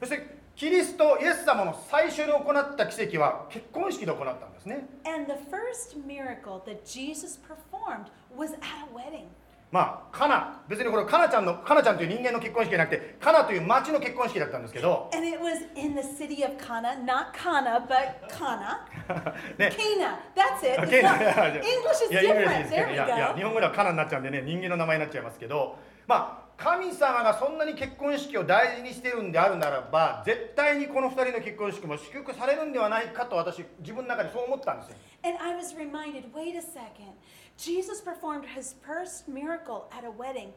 [0.00, 9.26] そして、キリストイエス様の最初に行った奇跡は結婚式で行ったんですね And the first miracle that Jesus performed was at a wedding.
[9.70, 18.86] まあカナ別にこれカナちゃんのカナちゃんという人間の結婚式じゃなくてカナという町の結婚式だったんですけど And it was in the city of Kana, not Kana, but Kana.
[19.58, 20.80] ね Cana, that's it.
[20.80, 21.20] It's not-
[21.60, 22.70] English is different.
[22.70, 23.36] There ど we いやいや go.
[23.36, 25.76] 日本語ではカナになっちゃうんでね人間の名前になっちゃいますけど
[26.06, 37.12] まあ神様がそんなに結婚式を大事にしてるんであるならば絶対にこの2人の結婚式も祝福されるんではないかと私自分の中でそう思ったんですよ And I was reminded wait a second.
[37.58, 40.52] Jesus performed his first miracle at a wedding.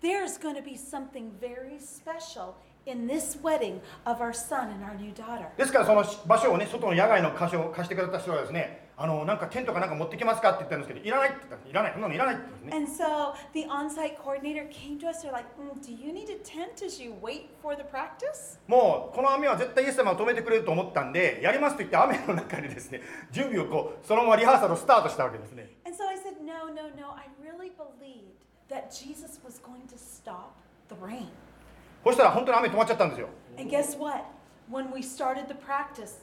[0.00, 2.54] There's going to be something very special
[2.86, 5.46] in this wedding of our son and our new daughter.
[5.56, 15.26] ですからその場所をね外の野外の箇所を貸してくれた人はですねあのなんかテントかなんか持ってきますかって言ったんですけどいらないって言ったんですいらないそんなのいらないって言うんですね And so the on site coordinator came to us.
[15.26, 18.58] They're like, "Mm, Do you need a tent as you wait for the practice?
[18.68, 23.00] もうこの雨は絶対イエス様を止めてくれると思ったんでやりますと言って雨の中にですね
[23.32, 27.10] 準備をこうそのままリハーサルをスタートしたわけですね And so I said, No, no, no.
[27.16, 28.38] I really believed
[28.68, 30.52] that Jesus was going to stop
[30.88, 31.26] the rain.
[32.04, 33.28] そしたら本当に雨止まっちゃったんですよ
[33.58, 34.22] And guess what?
[34.70, 36.14] When we started the practice.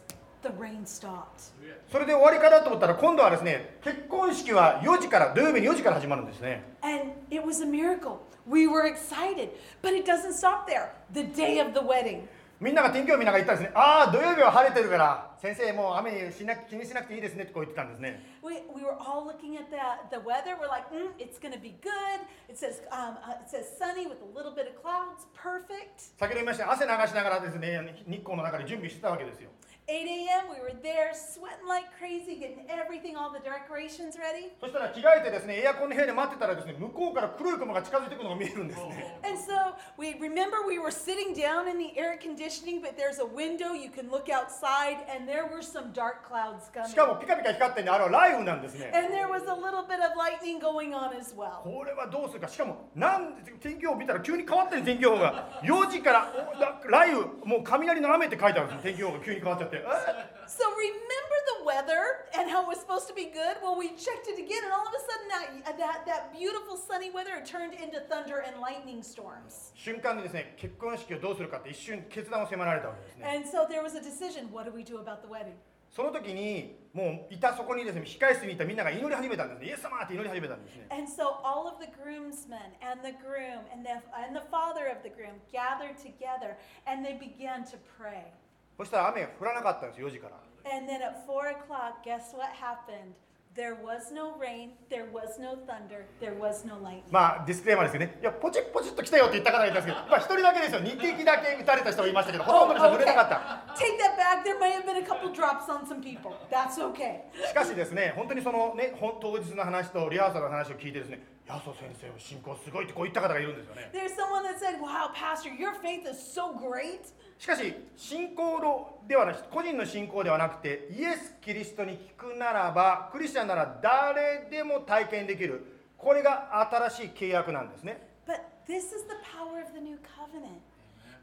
[1.91, 8.19] それで終わりかなと思ったら今度はですね結婚式は4時から土曜日に4時から始まるんですね And it was a miracle.
[8.47, 9.49] We were excited.
[9.83, 10.93] But it doesn't stop there.
[11.13, 12.27] The day of the wedding.
[12.61, 19.81] みんなが天気予報見ながら言ったんですねああ土曜日は晴れてるから先生もう雨にしな気にしなくていいですねってこう言ってたんですね We, we were all looking at the,
[20.13, 20.53] the weather.
[20.61, 22.21] We're like, mm, it's going to be good.
[22.49, 25.25] It says, um, uh, it says sunny with a little bit of clouds.
[25.33, 26.13] Perfect.
[26.21, 29.49] 先ほど言いました汗流しながらですね日光の中で準備してたわけですよ
[29.90, 34.50] 8 a.m., we were there sweating like crazy, getting everything, all the decorations ready.
[34.60, 43.20] そしたら着替えてですねエアコンの部屋で待ってたらですね向こうから黒い雲が近づいてくるのが見えるんですね And so we remember we were sitting down in the air conditioning, but there's
[43.20, 47.20] a window you can look outside, and there were some dark clouds しかも coming.
[47.20, 51.62] ピカピカ光ってんであれは雷雨なんですね And there was a little bit of lightning going on as well.
[51.62, 59.79] これはどうするかしかもなんで天気予報見たら急に変わったんです天気予報が4時からおだ雷雨もう雷の雨って書いてあるんです天気予報が急に変わっちゃってえ
[60.46, 62.02] So remember the weather
[62.38, 63.56] and how it was supposed to be good?
[63.62, 67.10] Well, we checked it again, and all of a sudden that, that, that beautiful sunny
[67.10, 69.72] weather had turned into thunder and lightning storms.
[69.74, 74.50] 瞬間にですね結婚式をどうするかって一瞬決断を迫られたわけですね And so there was a decision.
[74.52, 75.54] What do we do about the wedding?
[75.90, 84.88] その時にもういたそこにですね控室にいたみんなが祈り始めたんですねイエス様って祈り始めたんですね And so all of the groomsmen and the groom and the, and the father
[84.92, 86.56] of the groom gathered together
[86.86, 88.32] and they began to pray.
[88.81, 93.13] そしたら雨が降らなかったんです4時から And then at four o'clock, guess what happened?
[93.53, 97.03] There was no rain, there was no thunder, there was no lightning.
[97.11, 104.43] まあディスクレーマーですよねいやポチッポチッと来たよって言った方がいたんですけどまあ一人だけですよ2滴だけ打たれた人がいましたけどほとんどの人は濡れなかった Take that back.
[104.43, 106.33] There may have been a couple drops on some people.
[106.49, 107.21] That's okay.
[107.47, 111.21] しかしですね、本当にそのね、ほん当日の話とリハーサルの話を聞いてですね、
[111.51, 113.91] ヤソ先生の信仰すごいってこう言った方がいるんですよね。
[113.91, 117.11] There's someone that said, Wow, Pastor, your faith is so great.
[117.37, 127.99] しかし、信仰のではなく、個人の信仰ではなくて、イエス・キリストに聞くならば、クリスチャンなら誰でも体験できる、これが新しい契約なんですね。
[128.25, 130.61] But this is the power of the new covenant.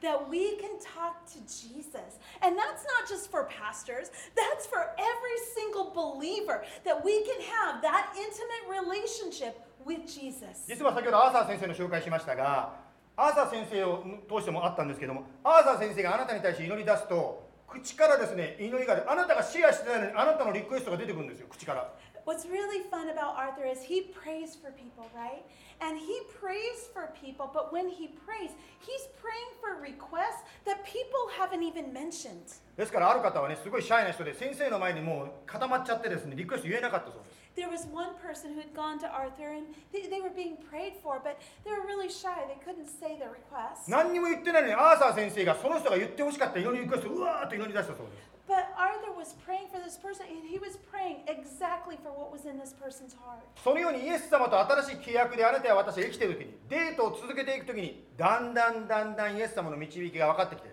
[0.03, 2.20] That we can talk to Jesus.
[2.43, 6.62] And that's not just for pastors, that's for every single believer.
[6.85, 10.68] That we can have that intimate relationship with Jesus.
[10.68, 12.76] 実は先ほどアーサー先生の紹介しましたが、
[13.16, 21.93] アーサー先生を通してもあったんですけども、アーサー先生があなたに対して祈り出すと、口からですね、祈りがあなたがシェアしてないのに、あなたのリクエストが出てくるんですよ、口から。
[22.26, 25.41] What's really fun about Arthur is he prays for people, right?
[25.80, 28.53] And he prays for people, but when he prays,
[28.84, 32.61] he's praying for requests that people haven't even mentioned.
[32.76, 40.57] ですからある方はねすごいシャイな人で先生の前にもう固まっちゃってですねリクエスト言えなかったそうです There was one person who had gone to Arthur and they, they were being
[40.71, 42.47] prayed for, but they were really shy.
[42.47, 43.91] They couldn't say their requests.
[43.91, 52.33] 何にも言ってないのにアーサー先生がその人が言ってほしかった祈りリクエストをうわーっと祈り出したそうです But Arthur was praying for this person, and he was praying exactly for what
[52.33, 53.43] was in this person's heart.
[53.63, 60.71] そのようにイエス様と新しい契約であなたや私が生きている時にデートを続けていく時にだんだんだんだんイエス様の導きが分かってきて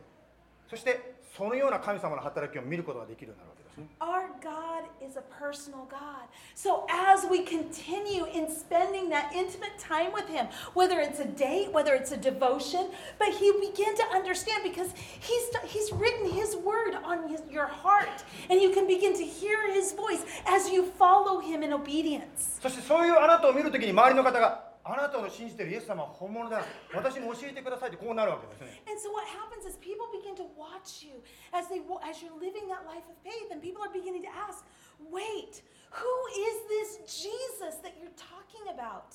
[0.69, 3.54] そしてそのような神様の働きを見ることができるようになる
[4.00, 6.28] Our God is a personal God.
[6.54, 11.72] So as we continue in spending that intimate time with Him, whether it's a date,
[11.72, 16.94] whether it's a devotion, but He begin to understand because He's He's written His word
[17.04, 21.40] on his, your heart, and you can begin to hear His voice as you follow
[21.40, 22.58] Him in obedience.
[22.60, 26.62] そしてそういうあなたを見る時に周りの方が あなたの信じてるイエス様は本物だ
[26.94, 31.20] 私に教えてくださいってこうなるわけですね And so what happens is people begin to watch you
[31.52, 34.30] as they wa- as you're living that life of faith, and people are beginning to
[34.32, 34.64] ask,
[35.12, 35.62] "Wait,
[35.92, 39.12] who is this Jesus that you're talking about?"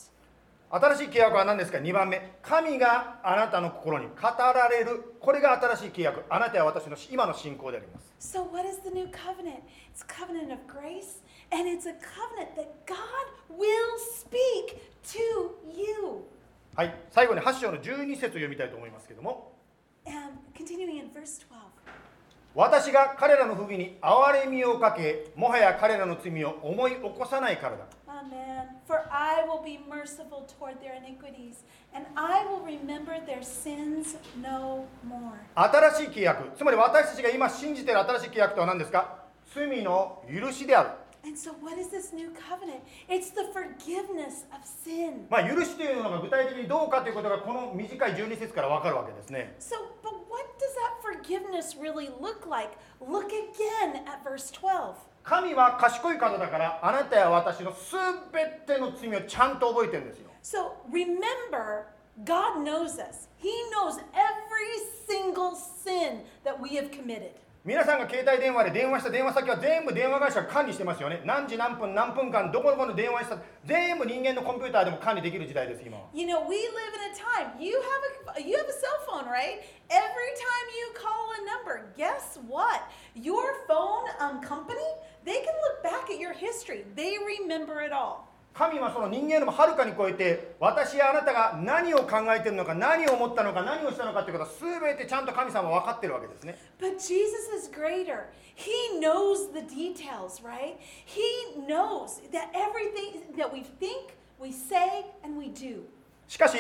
[0.73, 9.63] 新しい契約は何ですか2番目神があなたの心に語られるこれが新しい契約あなたは私の今の信仰であります So what is the new covenant?
[9.93, 12.97] It's covenant of grace, and it's a covenant that God
[13.51, 13.67] will
[14.15, 14.79] speak
[15.13, 15.19] to
[15.75, 16.25] you.
[16.77, 19.57] はい最後に8章の12節を読みたいと思いますけども
[20.07, 21.47] And continuing in verse 12.
[22.55, 28.70] 私が彼らの不義に憐れみをかけもはや彼らの罪を思い起こさないからだ Amen.
[28.90, 31.64] For I will be merciful toward their iniquities,
[31.94, 35.34] and I will remember their sins no more.
[35.56, 40.90] 新しい契約つまり私たちが今信じている新しい契約とは何ですか罪の許しである
[41.26, 42.82] And so, what is this new covenant?
[43.10, 45.26] It's the forgiveness of sin.
[45.28, 52.78] まあ許しというのが具体的にどうかということがこの短い12節から分かるわけですね So, but what does that forgiveness really look like?
[53.02, 54.94] Look again at verse 12.
[55.23, 57.95] 神は賢い方だからあなたや私のす
[58.33, 61.85] べての罪をちゃんと覚えてるんですよ So, remember,
[62.25, 63.29] God knows us.
[63.39, 67.33] He knows every single sin that we have committed.
[67.63, 73.37] 皆さんが携帯電話で電話した電話先は全部電話会社が管理してますよね何時何分何分間どこどこの電話した
[73.67, 77.61] 全部人間のコンピューターでも管理できる時代です今 You know, we live in a time.
[77.61, 79.61] You have a you have a cell phone, right?
[79.91, 82.81] Every time you call a number, guess what?
[83.15, 84.89] Your phone um, company,
[85.27, 86.87] they can look back at your history.
[86.97, 88.30] They remember it all.
[88.53, 98.27] 神はその人間よりもはるかに超えて私やあなたが何を考えているのか何を思ったのか何をしたのかということは全てちゃんと神様は分かってるわけですね But Jesus is greater.
[98.55, 100.77] He knows the details, right?
[101.07, 101.23] He
[101.67, 105.83] knows that everything that we think, we say, and we do.
[106.29, 106.59] しかし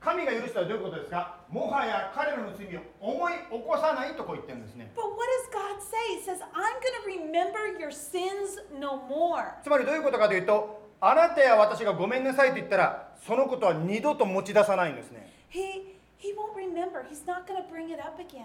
[0.00, 5.96] 神が許したらどういうことですかもはや彼らの罪を思い起こさないとこう言ってるんですね But what does God say?
[6.16, 9.44] He says, I'm going to remember your sins no more.
[9.62, 17.04] つまりどういうことかというとあなたや私がごめんなさいと言ったらそのことは二度と持ち出さないんですね He, he won't remember.
[17.10, 18.44] He's not going to bring it up again.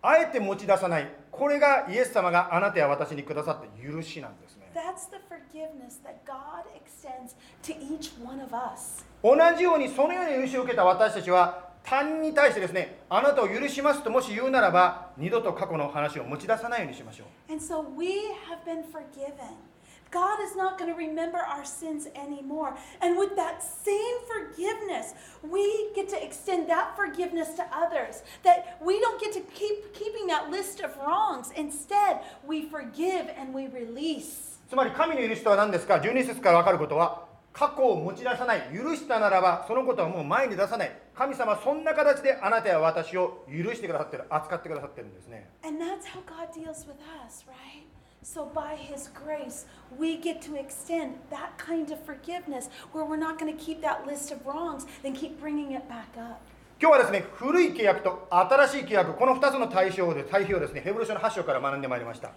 [0.00, 7.34] あえて持ち出さないこれがイエス様があなたや私にくださった許しなんですね That's the forgiveness that God extends
[7.64, 9.04] to each one of us.
[9.22, 18.06] 同じようにそのように許しを受けた私たちは他人に対してですねあなたを許しますともし言うならば二度と過去の話を持ち出さないようにしましょう And so we
[18.46, 19.67] have been forgiven.
[20.11, 22.77] God is not going to remember our sins anymore.
[23.01, 28.21] And with that same forgiveness, we get to extend that forgiveness to others.
[28.43, 31.51] That we don't get to keep keeping that list of wrongs.
[31.55, 34.59] Instead, we forgive and we release.
[34.69, 47.85] つまり神の許しとは何ですか12節から分かることは過去を持ち出さない許したならばそのことはもう前に出さない神様はそんな形であなたや私を許してくださってる扱ってくださってるんですね And that's how God deals with us, right?
[48.22, 49.64] So, by His grace,
[49.98, 54.06] we get to extend that kind of forgiveness where we're not going to keep that
[54.06, 56.40] list of wrongs and keep bringing it back up.
[56.80, 62.30] 今日はですね古い契約と新しい契約この2つの対象で対比をですねヘブル書の8章から学んでまいりました.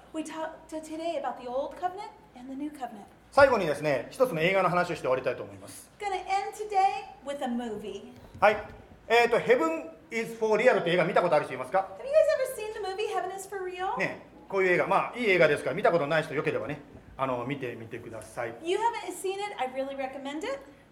[3.32, 5.92] 最後にですね一つの映画の話をして終わりたいと思います.
[8.40, 8.58] はい
[9.08, 11.88] えーと「Heaven is for Real」って映画見たことある人いますか?
[14.00, 16.82] ねこういう映画、まあいい映画ですから見たことない人よければね、
[17.18, 18.54] あの見てみてください。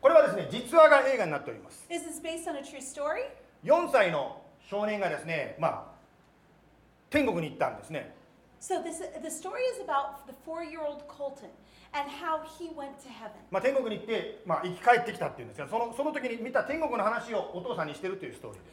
[0.02, 1.86] これはですね、実話が映画になっております。
[1.90, 2.08] Is
[3.66, 6.00] 4歳の少年がですね、まあ
[7.10, 8.16] 天国に行ったんですね。
[8.62, 11.50] So this, the story is about the four-year-old Colton.
[11.92, 13.32] And how he went to heaven.
[13.52, 18.70] まあ天国に行って、まあ、生き返ってきたっていうんですがその,その時に見た天国の話をお父さんにしてるというストーリーで。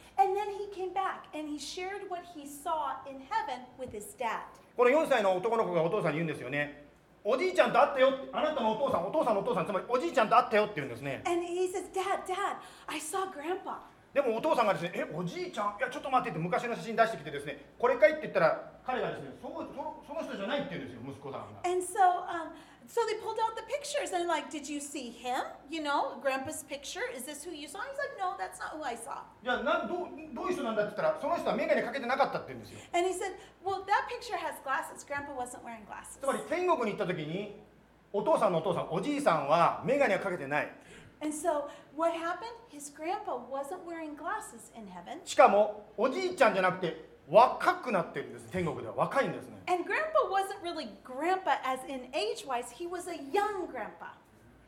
[4.77, 6.85] この4歳の男の子がお父さんに言うんですよね。
[7.23, 8.13] おじいちゃんと会ったよ。
[8.31, 11.23] あなたのお父さんお父さんのお父さんつまりおじいちゃんと会ったよって言うんですね。
[11.25, 13.79] And he says, Dad, Dad, I saw Grandpa.
[14.13, 15.77] でもお父さんがですね「えおじいちゃん？
[15.77, 21.69] いやちょっと待って」って昔の写真出してきてですね「これかい?」って言ったら彼がですねそそのその人じゃないって言うんですよ息子さんが。
[21.69, 21.97] And so,
[22.29, 22.53] um,
[22.88, 25.40] so they pulled out the pictures and like, did you see him?
[25.70, 27.00] You know, Grandpa's picture.
[27.16, 27.78] Is this who you saw?
[27.88, 29.24] He's like, no, that's not who I saw.
[29.42, 33.32] じゃあなんどうどういう人なんだって言ったらその人は眼鏡かけてなかったって言うんですよ And he said,
[33.64, 35.04] well, that picture has glasses.
[35.04, 36.20] Grandpa wasn't wearing glasses.
[36.20, 37.56] つまり天国に行った時に
[38.12, 40.70] お父さんのお父さんおじいさんは眼鏡をかけてない
[41.22, 42.52] And so what happened?
[42.68, 45.20] His grandpa wasn't wearing glasses in heaven.
[45.24, 53.67] しかもおじいちゃんじゃなくて 若くなってるんです天国では若いんですね And grandpa wasn't really grandpa as in age wise, he was a young
[53.67, 54.15] grandpa.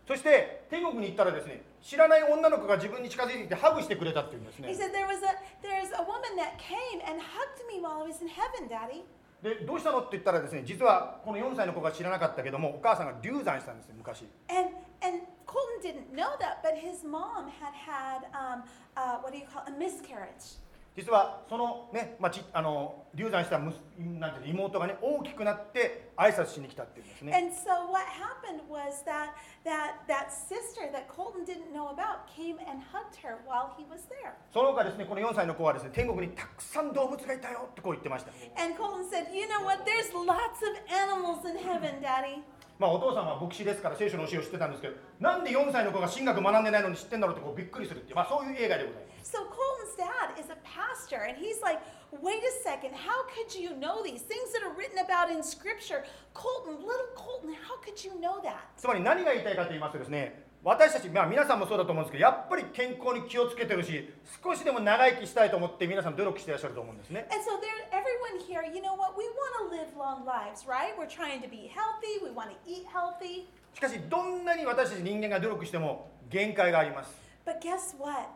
[0.08, 7.80] そして天国に行ったらですね知らない女の子が自分に近づいてきてハグしてくれたっていうんです He ね said there was a there's a woman that came and hugged me
[7.80, 9.04] while I was in heaven, Daddy.
[9.42, 18.64] でどうしたのって言ったらですね実はこの4歳の子が知らなかったけどもお母さんが流産したんですよ昔 And and Colton didn't know that, but his mom had had um,
[18.98, 20.60] uh, what do you call a miscarriage.
[20.96, 29.32] 実はそのね、まあ、ちあの流産したむすなんていうの妹がね大きくなって挨拶しに来たっていうんですね And so what happened was that
[29.64, 34.04] that that sister that Colton didn't know about came and hugged her while he was
[34.10, 34.34] there.
[34.54, 38.32] その他ですねこの4歳の子はですね天国にたくさん動物がいたよってこう言ってました
[38.62, 39.84] And Colton said, "You know what?
[39.86, 42.44] There's lots of animals in heaven, Daddy."
[42.80, 51.81] まあお父さんは牧師ですから聖書の教えを知ってたんですけどなんで4歳の子が神学学んでないのに知ってんだろうってこうびっくりするっていう、まあ、そういう映画でございます So Colton's dad is a pastor, and he's like,
[52.23, 56.05] "Wait a second, how could you know these things that are written about in Scripture?"
[56.35, 58.59] Colton, little Colton, how could you know that?
[58.77, 64.09] つまり何が言いたいかと言いますとですね私たち、まあ、皆さんもそうだと思うんですけどやっぱり健康に気をつけてるし
[64.43, 69.13] 少しでも長生きしたいと思って皆さん努力してらっしゃると思うんですね And so there, everyone here, you know what?
[69.15, 70.97] We want to live long lives, right?
[70.97, 72.17] We're trying to be healthy.
[72.25, 73.47] We want to eat healthy.
[73.75, 77.15] しかしどんなに私たち人間が努力しても限界があります
[77.45, 78.29] But guess what?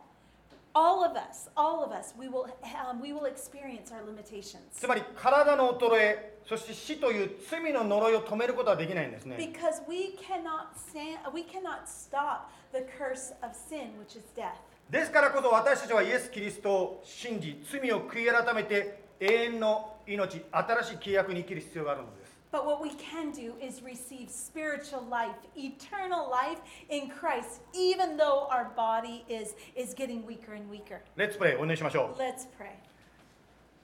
[0.75, 2.47] All of us, all of us, we will,
[2.89, 12.79] um, we will experience our limitations つまり体の衰えそして死という罪の呪いを止めることはできないんですね because we cannot stand, we cannot stop the
[12.97, 14.53] curse of sin, which is death.
[14.89, 28.16] ですからこそ私たちはイエス・キリストを信じ罪を悔い改めて永遠の命新しい契約に生きる必要があるのです But what we can do is receive spiritual life, eternal life in Christ, even
[28.16, 31.02] though our body is, is getting weaker and weaker.
[31.16, 32.70] レッツプレイお願いしましょう Let's pray.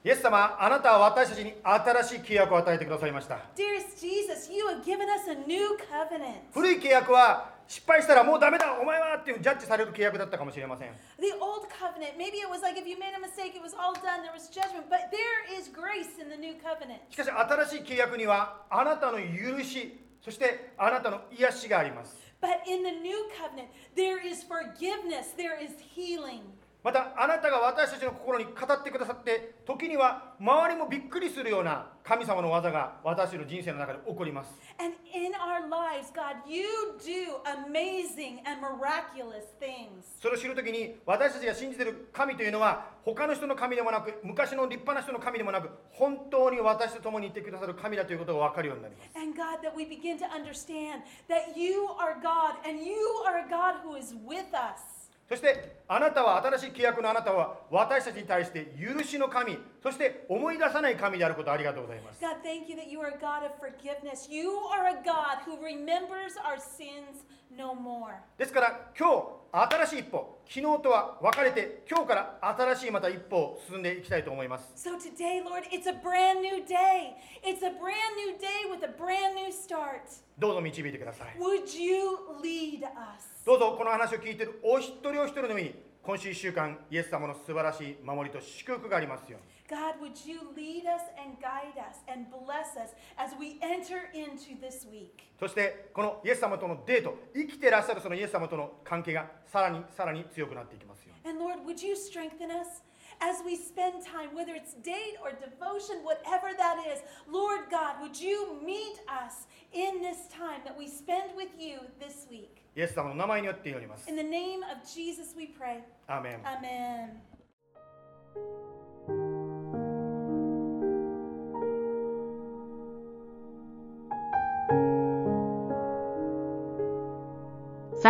[0.03, 6.35] イエス様あなたは私たちに新しい契約を与えてくださいました Dearest Jesus, you have given us a new covenant.
[6.53, 10.90] 古い契約は 失敗したらもうダメだお前はっていうジャッジされる契約だったかもしれません
[11.20, 13.94] The old covenant, maybe it was like if you made a mistake, it was all
[13.94, 16.98] done, there was judgment, but there is grace in the new covenant.
[17.10, 26.42] しかし新しい契約にはあなたの許しそしてあなたの癒しがあります But in the new covenant, there is forgiveness, there is healing.
[26.82, 36.64] またあなたが私たちの心に語ってくださって時には周りもびっくりするような神様の技が私の人生の中で起こります And in our lives, God, you
[36.98, 40.04] do amazing and miraculous things.
[40.22, 53.44] それを知るときに私たちが信じている神というのは他の人の神でもなく昔の立派な人の神でもなく本当に私と共にいてくださる神だということが分かるようになります And God, that we begin to understand that you are God and you are
[53.44, 54.89] a God who is with us.
[55.30, 64.28] そしてあなたは新しい契約のあなたは私たちに対して許しの神そして思い出さない神であることありがとうございます God, thank you that you are a God of forgiveness.
[64.28, 67.22] You are a God who remembers our sins
[67.56, 68.14] no more.
[68.38, 77.14] ですから今日新しい一歩昨日とは別れて今日から新しいまた一歩を進んでいきたいと思います So today, Lord, it's a brand new day.
[77.42, 80.02] It's a brand new day with a brand new start.
[80.38, 82.00] どうぞ導いてください Would you
[82.42, 83.44] lead us?
[83.44, 94.09] どうぞこの話を聞いているお一人お一人の上に今週1週間イエス様の素晴らしい守りと祝福がありますように God, would you lead us and guide us and bless us as we enter
[94.13, 95.23] into this week?
[95.39, 102.83] そしてこのイエス様とのデート生きてらっしゃるそのイエス様との関係がさらにさらに強くなっていきますように And Lord, would you strengthen us
[103.19, 107.01] as we spend time, whether it's date or devotion, whatever that is?
[107.31, 112.27] Lord God, would you meet us in this time that we spend with you this
[112.29, 112.61] week?
[112.75, 115.81] イエス様の名前によって祈ります In the name of Jesus, we pray.
[116.07, 118.68] アーメン Amen.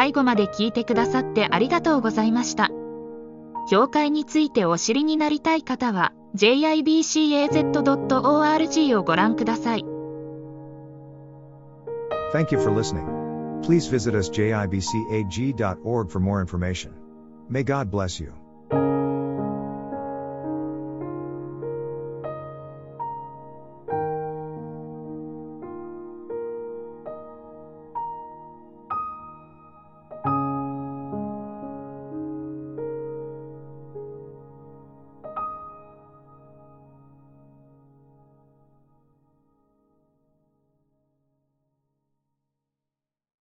[0.00, 2.70] 最後まで聞いてくださってありがとうございました。
[3.68, 7.58] 教会についてお知りになりたい方は jibcaz.org
[8.96, 9.84] をご覧ください。
[12.32, 13.04] Thank you for listening.
[13.60, 16.92] Please visit us jibcag.org for more information.
[17.50, 18.39] May God bless you.